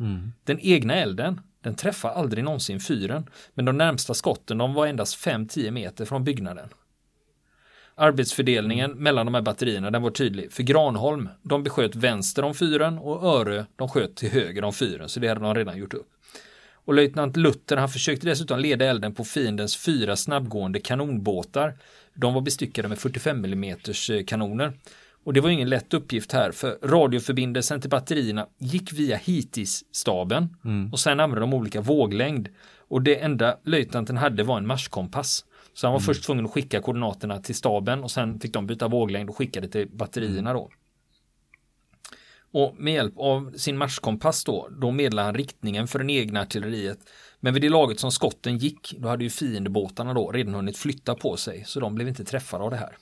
Mm. 0.00 0.32
Den 0.44 0.58
egna 0.60 0.94
elden, 0.94 1.40
den 1.62 1.74
träffade 1.74 2.14
aldrig 2.14 2.44
någonsin 2.44 2.80
fyren, 2.80 3.30
men 3.54 3.64
de 3.64 3.76
närmsta 3.76 4.14
skotten 4.14 4.58
de 4.58 4.74
var 4.74 4.86
endast 4.86 5.26
5-10 5.26 5.70
meter 5.70 6.04
från 6.04 6.24
byggnaden. 6.24 6.68
Arbetsfördelningen 7.98 8.90
mellan 8.90 9.26
de 9.26 9.34
här 9.34 9.42
batterierna 9.42 9.90
den 9.90 10.02
var 10.02 10.10
tydlig. 10.10 10.52
För 10.52 10.62
Granholm, 10.62 11.28
de 11.42 11.62
besköt 11.62 11.96
vänster 11.96 12.44
om 12.44 12.54
fyren 12.54 12.98
och 12.98 13.22
Örö, 13.22 13.64
de 13.76 13.88
sköt 13.88 14.16
till 14.16 14.30
höger 14.30 14.64
om 14.64 14.72
fyren, 14.72 15.08
så 15.08 15.20
det 15.20 15.28
hade 15.28 15.40
de 15.40 15.54
redan 15.54 15.78
gjort 15.78 15.94
upp. 15.94 16.08
Och 16.88 16.94
löjtnant 16.94 17.36
Luther, 17.36 17.76
han 17.76 17.88
försökte 17.88 18.26
dessutom 18.26 18.58
leda 18.58 18.84
elden 18.84 19.14
på 19.14 19.24
fiendens 19.24 19.76
fyra 19.76 20.16
snabbgående 20.16 20.80
kanonbåtar. 20.80 21.74
De 22.14 22.34
var 22.34 22.40
bestyckade 22.40 22.88
med 22.88 22.98
45 22.98 23.44
mm 23.44 23.76
kanoner. 24.26 24.72
Och 25.24 25.32
det 25.32 25.40
var 25.40 25.50
ingen 25.50 25.68
lätt 25.68 25.94
uppgift 25.94 26.32
här 26.32 26.52
för 26.52 26.78
radioförbindelsen 26.82 27.80
till 27.80 27.90
batterierna 27.90 28.46
gick 28.58 28.92
via 28.92 29.16
HITIS-staben 29.16 30.56
mm. 30.64 30.92
och 30.92 31.00
sen 31.00 31.20
använde 31.20 31.40
de 31.40 31.54
olika 31.54 31.80
våglängd. 31.80 32.48
Och 32.88 33.02
det 33.02 33.16
enda 33.16 33.56
löjtnanten 33.64 34.16
hade 34.16 34.42
var 34.42 34.58
en 34.58 34.66
marskompass. 34.66 35.44
Så 35.78 35.86
han 35.86 35.92
var 35.92 36.00
mm. 36.00 36.06
först 36.06 36.24
tvungen 36.24 36.44
att 36.44 36.50
skicka 36.50 36.80
koordinaterna 36.80 37.38
till 37.38 37.54
staben 37.54 38.04
och 38.04 38.10
sen 38.10 38.40
fick 38.40 38.52
de 38.52 38.66
byta 38.66 38.88
våglängd 38.88 39.30
och 39.30 39.36
skicka 39.36 39.60
det 39.60 39.68
till 39.68 39.88
batterierna 39.90 40.52
då. 40.52 40.70
Och 42.52 42.74
med 42.78 42.94
hjälp 42.94 43.14
av 43.16 43.52
sin 43.56 43.78
marskompass 43.78 44.44
då, 44.44 44.68
då 44.80 44.90
meddelade 44.90 45.26
han 45.26 45.34
riktningen 45.34 45.88
för 45.88 45.98
det 45.98 46.12
egna 46.12 46.40
artilleriet. 46.40 46.98
Men 47.40 47.54
vid 47.54 47.62
det 47.62 47.68
laget 47.68 48.00
som 48.00 48.12
skotten 48.12 48.58
gick, 48.58 48.94
då 48.98 49.08
hade 49.08 49.24
ju 49.24 49.30
fiendebåtarna 49.30 50.14
då 50.14 50.32
redan 50.32 50.54
hunnit 50.54 50.76
flytta 50.76 51.14
på 51.14 51.36
sig, 51.36 51.64
så 51.66 51.80
de 51.80 51.94
blev 51.94 52.08
inte 52.08 52.24
träffade 52.24 52.64
av 52.64 52.70
det 52.70 52.76
här. 52.76 52.96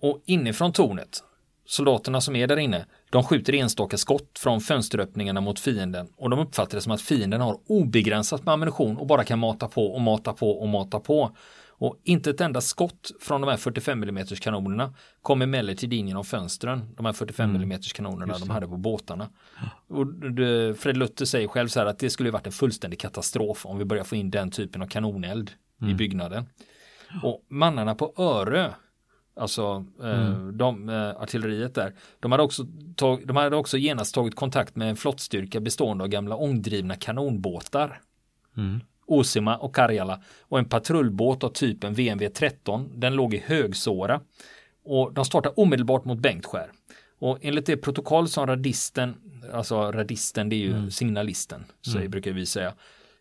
Och 0.00 0.22
inifrån 0.24 0.72
tornet 0.72 1.22
soldaterna 1.70 2.20
som 2.20 2.36
är 2.36 2.46
där 2.46 2.56
inne, 2.56 2.86
de 3.10 3.24
skjuter 3.24 3.54
enstaka 3.54 3.96
skott 3.96 4.38
från 4.38 4.60
fönsteröppningarna 4.60 5.40
mot 5.40 5.60
fienden 5.60 6.08
och 6.16 6.30
de 6.30 6.38
uppfattar 6.38 6.76
det 6.76 6.82
som 6.82 6.92
att 6.92 7.00
fienden 7.00 7.40
har 7.40 7.58
obegränsat 7.66 8.44
med 8.44 8.54
ammunition 8.54 8.96
och 8.96 9.06
bara 9.06 9.24
kan 9.24 9.38
mata 9.38 9.68
på 9.68 9.86
och 9.86 10.00
mata 10.00 10.32
på 10.32 10.50
och 10.60 10.68
mata 10.68 11.00
på. 11.00 11.36
Och 11.68 12.00
inte 12.04 12.30
ett 12.30 12.40
enda 12.40 12.60
skott 12.60 13.10
från 13.20 13.40
de 13.40 13.50
här 13.50 13.56
45 13.56 14.02
mm 14.02 14.26
kanonerna 14.26 14.94
kom 15.22 15.42
emellertid 15.42 15.92
in 15.92 16.08
genom 16.08 16.24
fönstren. 16.24 16.94
De 16.96 17.06
här 17.06 17.12
45 17.12 17.56
mm 17.56 17.80
kanonerna 17.94 18.38
de 18.38 18.50
hade 18.50 18.66
på 18.66 18.76
båtarna. 18.76 19.28
Och 19.88 20.06
Fred 20.78 20.96
Luther 20.96 21.24
säger 21.24 21.48
själv 21.48 21.68
så 21.68 21.80
här 21.80 21.86
att 21.86 21.98
det 21.98 22.10
skulle 22.10 22.30
varit 22.30 22.46
en 22.46 22.52
fullständig 22.52 23.00
katastrof 23.00 23.66
om 23.66 23.78
vi 23.78 23.84
börjar 23.84 24.04
få 24.04 24.16
in 24.16 24.30
den 24.30 24.50
typen 24.50 24.82
av 24.82 24.86
kanoneld 24.86 25.50
mm. 25.80 25.92
i 25.92 25.94
byggnaden. 25.94 26.46
Och 27.22 27.44
mannarna 27.48 27.94
på 27.94 28.14
Örö 28.16 28.70
Alltså 29.40 29.84
eh, 30.02 30.26
mm. 30.26 30.58
de, 30.58 30.88
eh, 30.88 31.10
artilleriet 31.10 31.74
där. 31.74 31.94
De 32.20 32.32
hade, 32.32 32.44
också 32.44 32.66
tag, 32.96 33.26
de 33.26 33.36
hade 33.36 33.56
också 33.56 33.78
genast 33.78 34.14
tagit 34.14 34.34
kontakt 34.34 34.76
med 34.76 34.90
en 34.90 34.96
flottstyrka 34.96 35.60
bestående 35.60 36.04
av 36.04 36.10
gamla 36.10 36.36
ångdrivna 36.36 36.96
kanonbåtar. 36.96 38.00
Mm. 38.56 38.80
Osima 39.06 39.56
och 39.56 39.74
Karjala 39.74 40.22
och 40.40 40.58
en 40.58 40.64
patrullbåt 40.64 41.44
av 41.44 41.48
typen 41.48 41.94
VMV 41.94 42.28
13. 42.28 42.90
Den 42.94 43.14
låg 43.14 43.34
i 43.34 43.42
Högsåra 43.46 44.20
och 44.84 45.12
de 45.12 45.24
startade 45.24 45.54
omedelbart 45.54 46.04
mot 46.04 46.18
Bengtskär. 46.18 46.70
Och 47.18 47.38
enligt 47.42 47.66
det 47.66 47.76
protokoll 47.76 48.28
som 48.28 48.46
radisten, 48.46 49.14
alltså 49.52 49.92
radisten 49.92 50.48
det 50.48 50.56
är 50.56 50.60
ju 50.60 50.76
mm. 50.76 50.90
signalisten, 50.90 51.64
så 51.80 51.98
mm. 51.98 52.10
brukar 52.10 52.30
vi 52.30 52.46
säga. 52.46 52.74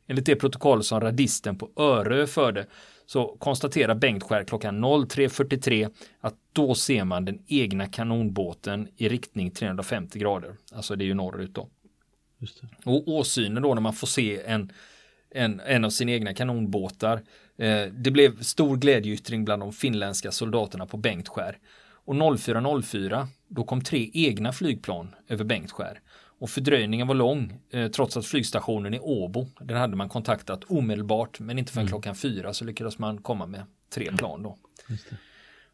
Enligt 0.07 0.25
det 0.25 0.35
protokoll 0.35 0.83
som 0.83 1.01
radisten 1.01 1.57
på 1.57 1.69
Örö 1.75 2.27
förde 2.27 2.65
så 3.09 3.35
konstaterar 3.39 3.95
Bengtskär 3.95 4.43
klockan 4.43 4.85
03.43 4.85 5.89
att 6.19 6.35
då 6.53 6.75
ser 6.75 7.03
man 7.03 7.25
den 7.25 7.39
egna 7.47 7.87
kanonbåten 7.87 8.87
i 8.97 9.09
riktning 9.09 9.51
350 9.51 10.19
grader. 10.19 10.55
Alltså 10.71 10.95
det 10.95 11.03
är 11.03 11.05
ju 11.05 11.13
norrut 11.13 11.53
då. 11.53 11.67
Och 12.85 13.07
åsynen 13.07 13.63
då 13.63 13.73
när 13.73 13.81
man 13.81 13.93
får 13.93 14.07
se 14.07 14.41
en 14.43 14.71
en, 15.31 15.59
en 15.59 15.85
av 15.85 15.89
sina 15.89 16.11
egna 16.11 16.33
kanonbåtar. 16.33 17.21
Eh, 17.57 17.85
det 17.91 18.11
blev 18.11 18.41
stor 18.41 18.77
glädjeyttring 18.77 19.45
bland 19.45 19.61
de 19.61 19.73
finländska 19.73 20.31
soldaterna 20.31 20.85
på 20.85 20.97
Bengtskär. 20.97 21.57
Och 22.05 22.15
04.04 22.15 23.27
då 23.47 23.63
kom 23.63 23.83
tre 23.83 24.09
egna 24.13 24.53
flygplan 24.53 25.15
över 25.27 25.43
Bengtskär. 25.43 25.99
Och 26.39 26.49
fördröjningen 26.49 27.07
var 27.07 27.15
lång 27.15 27.59
eh, 27.71 27.87
trots 27.87 28.17
att 28.17 28.25
flygstationen 28.25 28.93
i 28.93 28.99
Åbo, 28.99 29.47
den 29.59 29.77
hade 29.77 29.95
man 29.95 30.09
kontaktat 30.09 30.63
omedelbart 30.67 31.39
men 31.39 31.59
inte 31.59 31.71
förrän 31.71 31.87
mm. 31.87 31.91
klockan 31.91 32.15
fyra 32.15 32.53
så 32.53 32.65
lyckades 32.65 32.99
man 32.99 33.17
komma 33.17 33.45
med 33.45 33.63
tre 33.93 34.11
plan 34.17 34.43
då. 34.43 34.57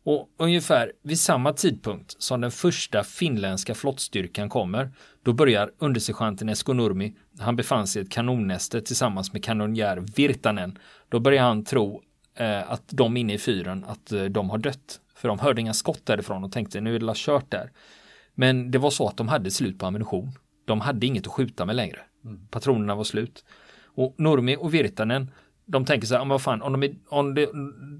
Och 0.03 0.29
ungefär 0.37 0.91
vid 1.01 1.19
samma 1.19 1.53
tidpunkt 1.53 2.15
som 2.21 2.41
den 2.41 2.51
första 2.51 3.03
finländska 3.03 3.75
flottstyrkan 3.75 4.49
kommer, 4.49 4.91
då 5.23 5.33
börjar 5.33 5.71
undersergeanten 5.77 6.49
Esko 6.49 6.73
Nurmi, 6.73 7.15
han 7.39 7.55
befann 7.55 7.87
sig 7.87 8.01
i 8.01 8.05
ett 8.05 8.11
kanonnäste 8.11 8.81
tillsammans 8.81 9.33
med 9.33 9.43
kanonjär 9.43 9.97
Virtanen. 10.15 10.77
Då 11.09 11.19
börjar 11.19 11.43
han 11.43 11.63
tro 11.63 12.01
eh, 12.35 12.71
att 12.71 12.83
de 12.87 13.17
inne 13.17 13.33
i 13.33 13.37
fyren, 13.37 13.85
att 13.87 14.11
eh, 14.11 14.23
de 14.23 14.49
har 14.49 14.57
dött. 14.57 14.99
För 15.15 15.27
de 15.27 15.39
hörde 15.39 15.61
inga 15.61 15.73
skott 15.73 16.05
därifrån 16.05 16.43
och 16.43 16.51
tänkte 16.51 16.81
nu 16.81 16.95
är 16.95 16.99
det 16.99 17.13
kört 17.15 17.51
där. 17.51 17.71
Men 18.33 18.71
det 18.71 18.77
var 18.77 18.89
så 18.89 19.07
att 19.07 19.17
de 19.17 19.27
hade 19.27 19.51
slut 19.51 19.79
på 19.79 19.85
ammunition. 19.85 20.31
De 20.65 20.81
hade 20.81 21.05
inget 21.05 21.27
att 21.27 21.33
skjuta 21.33 21.65
med 21.65 21.75
längre. 21.75 21.99
Mm. 22.25 22.47
Patronerna 22.47 22.95
var 22.95 23.03
slut. 23.03 23.45
Och 23.85 24.15
Nurmi 24.17 24.57
och 24.59 24.73
Virtanen 24.73 25.31
de 25.65 25.85
tänker 25.85 26.07
så 26.07 26.17
här, 26.17 26.25
vad 26.25 26.41
fan, 26.41 26.61
om 26.61 26.71
de, 26.71 26.83
är, 26.83 26.95
om 27.09 27.35
de, 27.35 27.47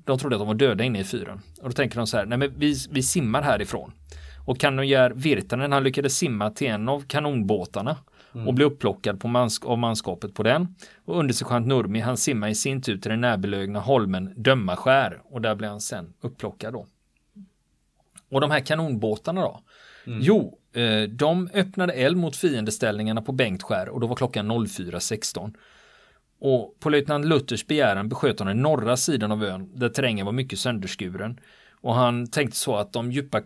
de 0.05 0.17
trodde 0.17 0.35
att 0.35 0.39
de 0.39 0.47
var 0.47 0.55
döda 0.55 0.83
inne 0.83 0.99
i 0.99 1.03
fyren. 1.03 1.41
Och 1.61 1.69
då 1.69 1.71
tänker 1.71 1.97
de 1.97 2.07
så 2.07 2.17
här, 2.17 2.25
nej 2.25 2.37
men 2.37 2.53
vi, 2.57 2.75
vi 2.89 3.03
simmar 3.03 3.41
härifrån. 3.41 3.91
Och 4.45 4.59
kanonjär 4.59 5.11
Virtanen, 5.15 5.71
han 5.71 5.83
lyckades 5.83 6.17
simma 6.17 6.49
till 6.49 6.67
en 6.67 6.89
av 6.89 7.01
kanonbåtarna 7.01 7.97
mm. 8.33 8.47
och 8.47 8.53
bli 8.53 8.65
upplockad 8.65 9.19
på 9.19 9.27
mansk 9.27 9.65
av 9.65 9.77
manskapet 9.77 10.33
på 10.33 10.43
den. 10.43 10.75
Och 11.05 11.19
undersergeant 11.19 11.67
Nurmi, 11.67 11.99
han 11.99 12.17
simmar 12.17 12.47
i 12.47 12.55
sin 12.55 12.81
tur 12.81 12.97
till 12.97 13.11
den 13.11 13.21
närbelägna 13.21 13.79
holmen 13.79 14.33
Dömmaskär 14.37 15.21
och 15.23 15.41
där 15.41 15.55
blir 15.55 15.67
han 15.67 15.81
sen 15.81 16.13
upplockad 16.21 16.73
då. 16.73 16.87
Och 18.29 18.41
de 18.41 18.51
här 18.51 18.59
kanonbåtarna 18.59 19.41
då? 19.41 19.61
Mm. 20.07 20.19
Jo, 20.21 20.59
Eh, 20.75 21.03
de 21.03 21.49
öppnade 21.53 21.93
eld 21.93 22.17
mot 22.17 22.35
fiendeställningarna 22.35 23.21
på 23.21 23.31
Bengtskär 23.31 23.89
och 23.89 23.99
då 23.99 24.07
var 24.07 24.15
klockan 24.15 24.51
04.16. 24.51 25.53
Och 26.39 26.79
på 26.79 26.89
löjtnant 26.89 27.25
Luthers 27.25 27.67
begäran 27.67 28.09
besköt 28.09 28.39
han 28.39 28.47
den 28.47 28.61
norra 28.61 28.97
sidan 28.97 29.31
av 29.31 29.43
ön 29.43 29.69
där 29.75 29.89
terrängen 29.89 30.25
var 30.25 30.33
mycket 30.33 30.59
sönderskuren. 30.59 31.39
Och 31.81 31.95
han 31.95 32.27
tänkte 32.27 32.57
så 32.57 32.75
att 32.75 32.93
de 32.93 33.11
djupa 33.11 33.41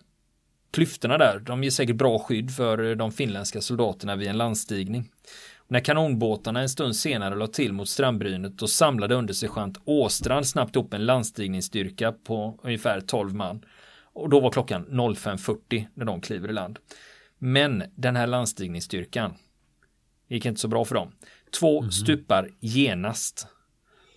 klyftorna 0.72 1.18
där, 1.18 1.40
de 1.40 1.64
ger 1.64 1.72
säkert 1.72 1.96
bra 1.96 2.20
skydd 2.20 2.52
för 2.52 2.90
eh, 2.90 2.96
de 2.96 3.12
finländska 3.12 3.62
soldaterna 3.62 4.16
vid 4.16 4.28
en 4.28 4.38
landstigning. 4.38 5.12
När 5.68 5.80
kanonbåtarna 5.80 6.62
en 6.62 6.70
stund 6.70 6.96
senare 6.96 7.36
lade 7.36 7.54
till 7.54 7.74
mot 7.74 7.90
strandbrynet 7.90 8.58
då 8.58 8.68
samlade 8.68 9.16
undersergeant 9.16 9.78
Åstrand 9.86 10.48
snabbt 10.48 10.76
upp 10.76 10.94
en 10.94 11.06
landstigningsstyrka 11.06 12.12
på 12.12 12.60
ungefär 12.64 13.02
12 13.02 13.36
man. 13.36 13.66
Och 14.14 14.30
då 14.30 14.40
var 14.40 14.52
klockan 14.52 14.86
05.40 14.90 15.86
när 15.94 16.06
de 16.06 16.22
kliver 16.22 16.50
i 16.50 16.54
land. 16.54 16.80
Men 17.40 17.84
den 17.96 18.16
här 18.16 18.28
landstigningsstyrkan 18.28 19.34
gick 20.28 20.46
inte 20.46 20.62
så 20.62 20.68
bra 20.68 20.86
för 20.86 20.96
dem. 20.96 21.12
Två 21.60 21.80
mm. 21.80 21.92
stupar 21.92 22.50
genast. 22.60 23.48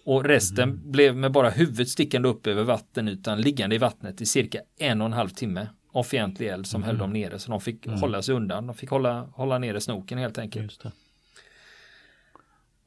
Och 0.04 0.24
resten 0.24 0.68
mm. 0.68 0.90
blev 0.90 1.16
med 1.16 1.32
bara 1.32 1.50
huvudet 1.50 1.88
stickande 1.88 2.28
upp 2.28 2.46
över 2.46 2.62
vattenytan 2.62 3.40
liggande 3.40 3.76
i 3.76 3.78
vattnet 3.78 4.20
i 4.20 4.26
cirka 4.26 4.60
en 4.78 5.00
och 5.00 5.06
en 5.06 5.12
halv 5.12 5.28
timme 5.28 5.66
av 5.92 6.02
fientlig 6.02 6.48
eld 6.48 6.66
som 6.66 6.82
mm. 6.82 6.86
höll 6.86 6.98
dem 6.98 7.12
nere. 7.12 7.38
Så 7.38 7.50
de 7.50 7.60
fick 7.60 7.86
mm. 7.86 8.00
hålla 8.00 8.22
sig 8.22 8.34
undan. 8.34 8.66
De 8.66 8.76
fick 8.76 8.90
hålla, 8.90 9.20
hålla 9.22 9.58
nere 9.58 9.80
snoken 9.80 10.18
helt 10.18 10.38
enkelt. 10.38 10.82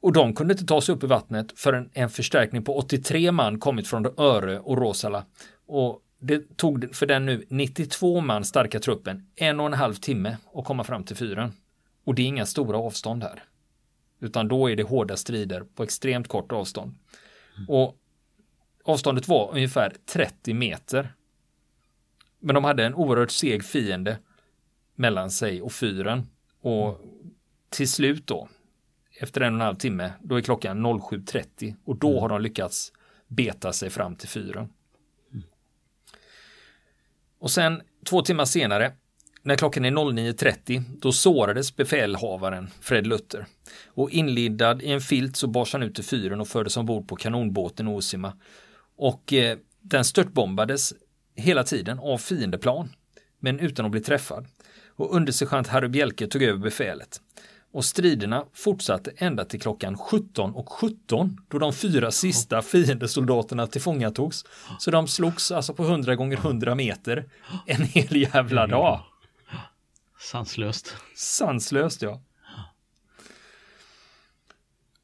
Och 0.00 0.12
de 0.12 0.34
kunde 0.34 0.52
inte 0.52 0.66
ta 0.66 0.80
sig 0.80 0.94
upp 0.94 1.04
i 1.04 1.06
vattnet 1.06 1.52
förrän 1.58 1.90
en 1.92 2.10
förstärkning 2.10 2.64
på 2.64 2.78
83 2.78 3.32
man 3.32 3.60
kommit 3.60 3.88
från 3.88 4.06
Öre 4.16 4.60
och 4.60 4.78
Rosala. 4.78 5.24
Och 5.66 6.02
det 6.18 6.56
tog 6.56 6.94
för 6.94 7.06
den 7.06 7.26
nu 7.26 7.46
92 7.48 8.20
man 8.20 8.44
starka 8.44 8.80
truppen 8.80 9.30
en 9.36 9.60
och 9.60 9.66
en 9.66 9.72
halv 9.72 9.94
timme 9.94 10.36
att 10.54 10.64
komma 10.64 10.84
fram 10.84 11.04
till 11.04 11.16
fyren. 11.16 11.52
Och 12.04 12.14
det 12.14 12.22
är 12.22 12.26
inga 12.26 12.46
stora 12.46 12.78
avstånd 12.78 13.22
här. 13.22 13.44
Utan 14.20 14.48
då 14.48 14.70
är 14.70 14.76
det 14.76 14.82
hårda 14.82 15.16
strider 15.16 15.64
på 15.74 15.82
extremt 15.82 16.28
kort 16.28 16.52
avstånd. 16.52 16.94
Mm. 17.56 17.68
Och 17.68 17.96
avståndet 18.84 19.28
var 19.28 19.50
ungefär 19.52 19.92
30 20.06 20.54
meter. 20.54 21.14
Men 22.40 22.54
de 22.54 22.64
hade 22.64 22.84
en 22.84 22.94
oerhört 22.94 23.30
seg 23.30 23.64
fiende 23.64 24.18
mellan 24.94 25.30
sig 25.30 25.62
och 25.62 25.72
fyren. 25.72 26.26
Och 26.60 27.00
till 27.68 27.88
slut 27.88 28.26
då, 28.26 28.48
efter 29.20 29.40
en 29.40 29.54
och 29.54 29.60
en 29.60 29.66
halv 29.66 29.76
timme, 29.76 30.12
då 30.22 30.36
är 30.36 30.40
klockan 30.40 30.86
07.30 30.86 31.74
och 31.84 31.96
då 31.96 32.10
mm. 32.10 32.20
har 32.20 32.28
de 32.28 32.40
lyckats 32.40 32.92
beta 33.28 33.72
sig 33.72 33.90
fram 33.90 34.16
till 34.16 34.28
fyren. 34.28 34.68
Och 37.38 37.50
sen 37.50 37.82
två 38.04 38.22
timmar 38.22 38.44
senare 38.44 38.92
när 39.42 39.56
klockan 39.56 39.84
är 39.84 39.90
09.30 39.90 40.82
då 41.00 41.12
sårades 41.12 41.76
befälhavaren 41.76 42.70
Fred 42.80 43.06
Luther. 43.06 43.46
Och 43.86 44.10
inlindad 44.10 44.82
i 44.82 44.90
en 44.90 45.00
filt 45.00 45.36
så 45.36 45.46
bars 45.46 45.72
han 45.72 45.82
ut 45.82 45.98
i 45.98 46.02
fyren 46.02 46.40
och 46.40 46.48
fördes 46.48 46.76
ombord 46.76 47.08
på 47.08 47.16
kanonbåten 47.16 47.88
Osima. 47.88 48.32
Och 48.96 49.32
eh, 49.32 49.58
den 49.80 50.04
störtbombades 50.04 50.94
hela 51.34 51.64
tiden 51.64 51.98
av 51.98 52.18
fiendeplan. 52.18 52.88
Men 53.40 53.60
utan 53.60 53.86
att 53.86 53.92
bli 53.92 54.00
träffad. 54.00 54.46
Och 54.88 55.16
undersergeant 55.16 55.66
Harry 55.66 55.88
Bjelke 55.88 56.26
tog 56.26 56.42
över 56.42 56.58
befälet. 56.58 57.20
Och 57.76 57.84
striderna 57.84 58.44
fortsatte 58.52 59.12
ända 59.16 59.44
till 59.44 59.60
klockan 59.60 59.98
17 59.98 60.54
och 60.54 60.72
17 60.72 61.40
då 61.48 61.58
de 61.58 61.72
fyra 61.72 62.10
sista 62.10 62.62
fiendesoldaterna 62.62 63.66
tillfångatogs. 63.66 64.44
Så 64.78 64.90
de 64.90 65.08
slogs 65.08 65.52
alltså 65.52 65.74
på 65.74 65.82
100 65.82 66.16
gånger 66.16 66.36
100 66.36 66.74
meter 66.74 67.24
en 67.66 67.82
hel 67.82 68.16
jävla 68.16 68.66
dag. 68.66 69.00
Sanslöst. 70.18 70.96
Sanslöst 71.14 72.02
ja. 72.02 72.20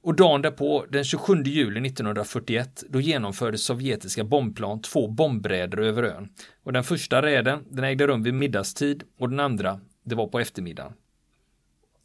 Och 0.02 0.14
dagen 0.14 0.42
därpå, 0.42 0.87
den 0.88 1.04
27 1.04 1.42
juli 1.42 1.87
1941, 1.87 2.85
då 2.88 3.00
genomförde 3.00 3.58
sovjetiska 3.58 4.24
bombplan 4.24 4.82
två 4.82 5.08
bombräder 5.08 5.78
över 5.78 6.02
ön. 6.02 6.28
Och 6.62 6.72
den 6.72 6.85
första 6.85 7.22
räden, 7.22 7.64
den 7.70 7.85
ägde 7.85 8.06
rum 8.06 8.22
vid 8.22 8.35
middagstid 8.35 9.02
och 9.18 9.30
den 9.30 9.40
andra, 9.40 9.80
det 10.04 10.14
var 10.14 10.26
på 10.26 10.40
eftermiddagen. 10.40 10.92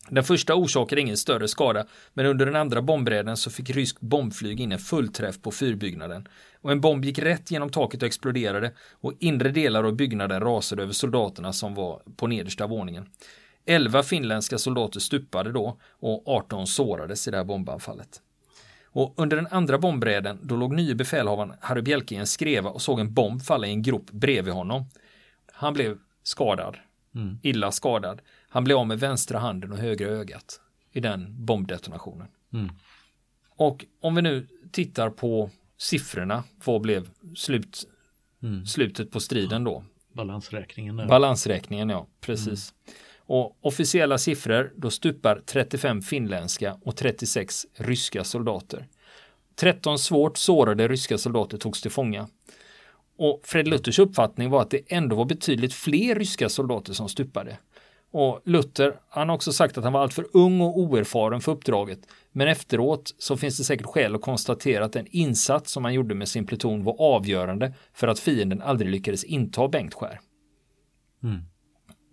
Den 0.09 0.23
första 0.23 0.55
orsakade 0.55 1.01
ingen 1.01 1.17
större 1.17 1.47
skada, 1.47 1.85
men 2.13 2.25
under 2.25 2.45
den 2.45 2.55
andra 2.55 2.81
bombräden 2.81 3.37
så 3.37 3.49
fick 3.49 3.69
ryskt 3.69 4.01
bombflyg 4.01 4.59
in 4.59 4.71
en 4.71 4.79
fullträff 4.79 5.41
på 5.41 5.51
fyrbyggnaden. 5.51 6.27
Och 6.61 6.71
en 6.71 6.81
bomb 6.81 7.05
gick 7.05 7.19
rätt 7.19 7.51
genom 7.51 7.69
taket 7.69 8.01
och 8.01 8.07
exploderade 8.07 8.71
och 8.91 9.13
inre 9.19 9.49
delar 9.49 9.83
av 9.83 9.95
byggnaden 9.95 10.41
rasade 10.41 10.83
över 10.83 10.93
soldaterna 10.93 11.53
som 11.53 11.75
var 11.75 12.01
på 12.15 12.27
nedersta 12.27 12.67
våningen. 12.67 13.05
Elva 13.65 14.03
finländska 14.03 14.57
soldater 14.57 14.99
stupade 14.99 15.51
då 15.51 15.77
och 15.89 16.23
18 16.27 16.67
sårades 16.67 17.27
i 17.27 17.31
det 17.31 17.37
här 17.37 17.43
bombanfallet. 17.43 18.21
Och 18.85 19.13
under 19.17 19.37
den 19.37 19.47
andra 19.51 19.77
bombräden 19.77 20.39
då 20.41 20.55
låg 20.55 20.75
nye 20.75 20.95
befälhavaren 20.95 21.53
Harry 21.61 21.81
Bjelke 21.81 22.15
i 22.15 22.17
en 22.17 22.27
skreva 22.27 22.69
och 22.69 22.81
såg 22.81 22.99
en 22.99 23.13
bomb 23.13 23.41
falla 23.41 23.67
i 23.67 23.69
en 23.69 23.81
grop 23.81 24.11
bredvid 24.11 24.53
honom. 24.53 24.85
Han 25.53 25.73
blev 25.73 25.97
skadad 26.23 26.77
mm. 27.17 27.39
illa 27.41 27.71
skadad. 27.71 28.21
Han 28.57 28.63
blev 28.63 28.77
av 28.77 28.87
med 28.87 28.99
vänstra 28.99 29.39
handen 29.39 29.71
och 29.71 29.77
högra 29.77 30.07
ögat 30.07 30.61
i 30.91 30.99
den 30.99 31.45
bombdetonationen. 31.45 32.27
Mm. 32.53 32.69
Och 33.49 33.85
om 34.01 34.15
vi 34.15 34.21
nu 34.21 34.47
tittar 34.71 35.09
på 35.09 35.49
siffrorna, 35.77 36.43
vad 36.65 36.81
blev 36.81 37.09
slut, 37.35 37.87
mm. 38.43 38.65
slutet 38.65 39.11
på 39.11 39.19
striden 39.19 39.63
då? 39.63 39.83
Balansräkningen. 40.13 40.95
Där. 40.95 41.07
Balansräkningen, 41.07 41.89
ja, 41.89 42.07
precis. 42.21 42.73
Mm. 42.87 42.97
Och 43.19 43.57
officiella 43.61 44.17
siffror, 44.17 44.73
då 44.75 44.89
stupar 44.89 45.41
35 45.45 46.01
finländska 46.01 46.77
och 46.81 46.95
36 46.95 47.65
ryska 47.73 48.23
soldater. 48.23 48.87
13 49.55 49.99
svårt 49.99 50.37
sårade 50.37 50.87
ryska 50.87 51.17
soldater 51.17 51.57
togs 51.57 51.81
till 51.81 51.91
fånga. 51.91 52.27
Och 53.17 53.41
Fred 53.43 53.67
Luthers 53.67 53.99
uppfattning 53.99 54.49
var 54.49 54.61
att 54.61 54.71
det 54.71 54.81
ändå 54.87 55.15
var 55.15 55.25
betydligt 55.25 55.73
fler 55.73 56.15
ryska 56.15 56.49
soldater 56.49 56.93
som 56.93 57.09
stupade. 57.09 57.57
Och 58.19 58.41
Luther, 58.45 58.99
han 59.09 59.29
har 59.29 59.35
också 59.35 59.53
sagt 59.53 59.77
att 59.77 59.83
han 59.83 59.93
var 59.93 60.01
alltför 60.01 60.27
ung 60.33 60.61
och 60.61 60.79
oerfaren 60.79 61.41
för 61.41 61.51
uppdraget. 61.51 61.99
Men 62.31 62.47
efteråt 62.47 63.15
så 63.17 63.37
finns 63.37 63.57
det 63.57 63.63
säkert 63.63 63.85
skäl 63.85 64.15
att 64.15 64.21
konstatera 64.21 64.85
att 64.85 64.93
den 64.93 65.07
insats 65.09 65.71
som 65.71 65.83
han 65.83 65.93
gjorde 65.93 66.15
med 66.15 66.27
sin 66.27 66.45
pluton 66.45 66.83
var 66.83 66.95
avgörande 67.01 67.73
för 67.93 68.07
att 68.07 68.19
fienden 68.19 68.61
aldrig 68.61 68.91
lyckades 68.91 69.23
inta 69.23 69.67
Bengtskär. 69.67 70.19
Mm. 71.23 71.39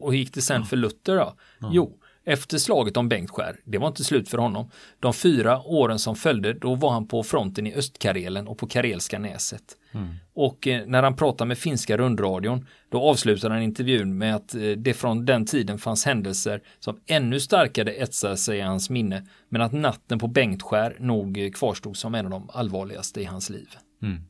Och 0.00 0.12
hur 0.12 0.18
gick 0.18 0.34
det 0.34 0.42
sen 0.42 0.64
för 0.64 0.76
Luther 0.76 1.16
då? 1.16 1.34
Ja. 1.60 1.70
Jo, 1.72 1.98
efter 2.24 2.58
slaget 2.58 2.96
om 2.96 3.08
Bengtskär, 3.08 3.56
det 3.64 3.78
var 3.78 3.88
inte 3.88 4.04
slut 4.04 4.28
för 4.28 4.38
honom. 4.38 4.70
De 5.00 5.14
fyra 5.14 5.62
åren 5.62 5.98
som 5.98 6.16
följde, 6.16 6.52
då 6.52 6.74
var 6.74 6.90
han 6.90 7.08
på 7.08 7.22
fronten 7.22 7.66
i 7.66 7.74
Östkarelen 7.74 8.48
och 8.48 8.58
på 8.58 8.66
Karelska 8.66 9.18
näset. 9.18 9.62
Mm. 9.92 10.14
Och 10.34 10.68
eh, 10.68 10.86
när 10.86 11.02
han 11.02 11.16
pratade 11.16 11.48
med 11.48 11.58
finska 11.58 11.96
rundradion, 11.96 12.66
då 12.88 13.00
avslutade 13.00 13.54
han 13.54 13.62
intervjun 13.62 14.18
med 14.18 14.36
att 14.36 14.54
eh, 14.54 14.60
det 14.60 14.94
från 14.94 15.24
den 15.24 15.46
tiden 15.46 15.78
fanns 15.78 16.04
händelser 16.04 16.60
som 16.78 17.00
ännu 17.06 17.40
starkare 17.40 17.92
etsade 17.92 18.36
sig 18.36 18.58
i 18.58 18.60
hans 18.60 18.90
minne, 18.90 19.26
men 19.48 19.62
att 19.62 19.72
natten 19.72 20.18
på 20.18 20.26
Bengtskär 20.26 20.96
nog 21.00 21.50
kvarstod 21.54 21.96
som 21.96 22.14
en 22.14 22.24
av 22.24 22.30
de 22.30 22.50
allvarligaste 22.52 23.20
i 23.20 23.24
hans 23.24 23.50
liv. 23.50 23.68
Mm. 24.02 24.24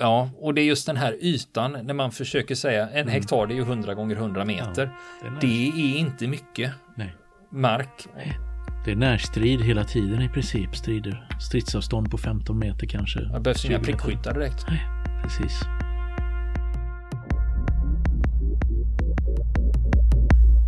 Ja, 0.00 0.30
och 0.40 0.54
det 0.54 0.60
är 0.60 0.64
just 0.64 0.86
den 0.86 0.96
här 0.96 1.16
ytan 1.20 1.78
när 1.82 1.94
man 1.94 2.12
försöker 2.12 2.54
säga 2.54 2.88
en 2.88 2.96
mm. 2.96 3.08
hektar 3.08 3.46
det 3.46 3.54
är 3.54 3.56
ju 3.56 3.62
100 3.62 3.94
gånger 3.94 4.16
100 4.16 4.44
meter. 4.44 4.90
Ja, 5.22 5.28
det, 5.40 5.46
är 5.46 5.72
det, 5.72 5.80
är 5.80 5.98
inte 5.98 6.26
mycket 6.26 6.72
Nej. 6.94 7.14
mark. 7.50 8.08
Nej. 8.16 8.38
Det 8.84 8.90
är 8.90 8.96
närstrid 8.96 9.60
hela 9.60 9.84
tiden 9.84 10.22
i 10.22 10.28
princip. 10.28 10.76
Strider. 10.76 11.28
Stridsavstånd 11.40 12.10
på 12.10 12.18
15 12.18 12.58
meter 12.58 12.86
kanske. 12.86 13.20
Det 13.20 13.40
behövs 13.40 13.64
inga 13.64 13.80
prickskyttar 13.80 14.34
direkt. 14.34 14.66
Nej, 14.68 14.86
precis. 15.22 15.60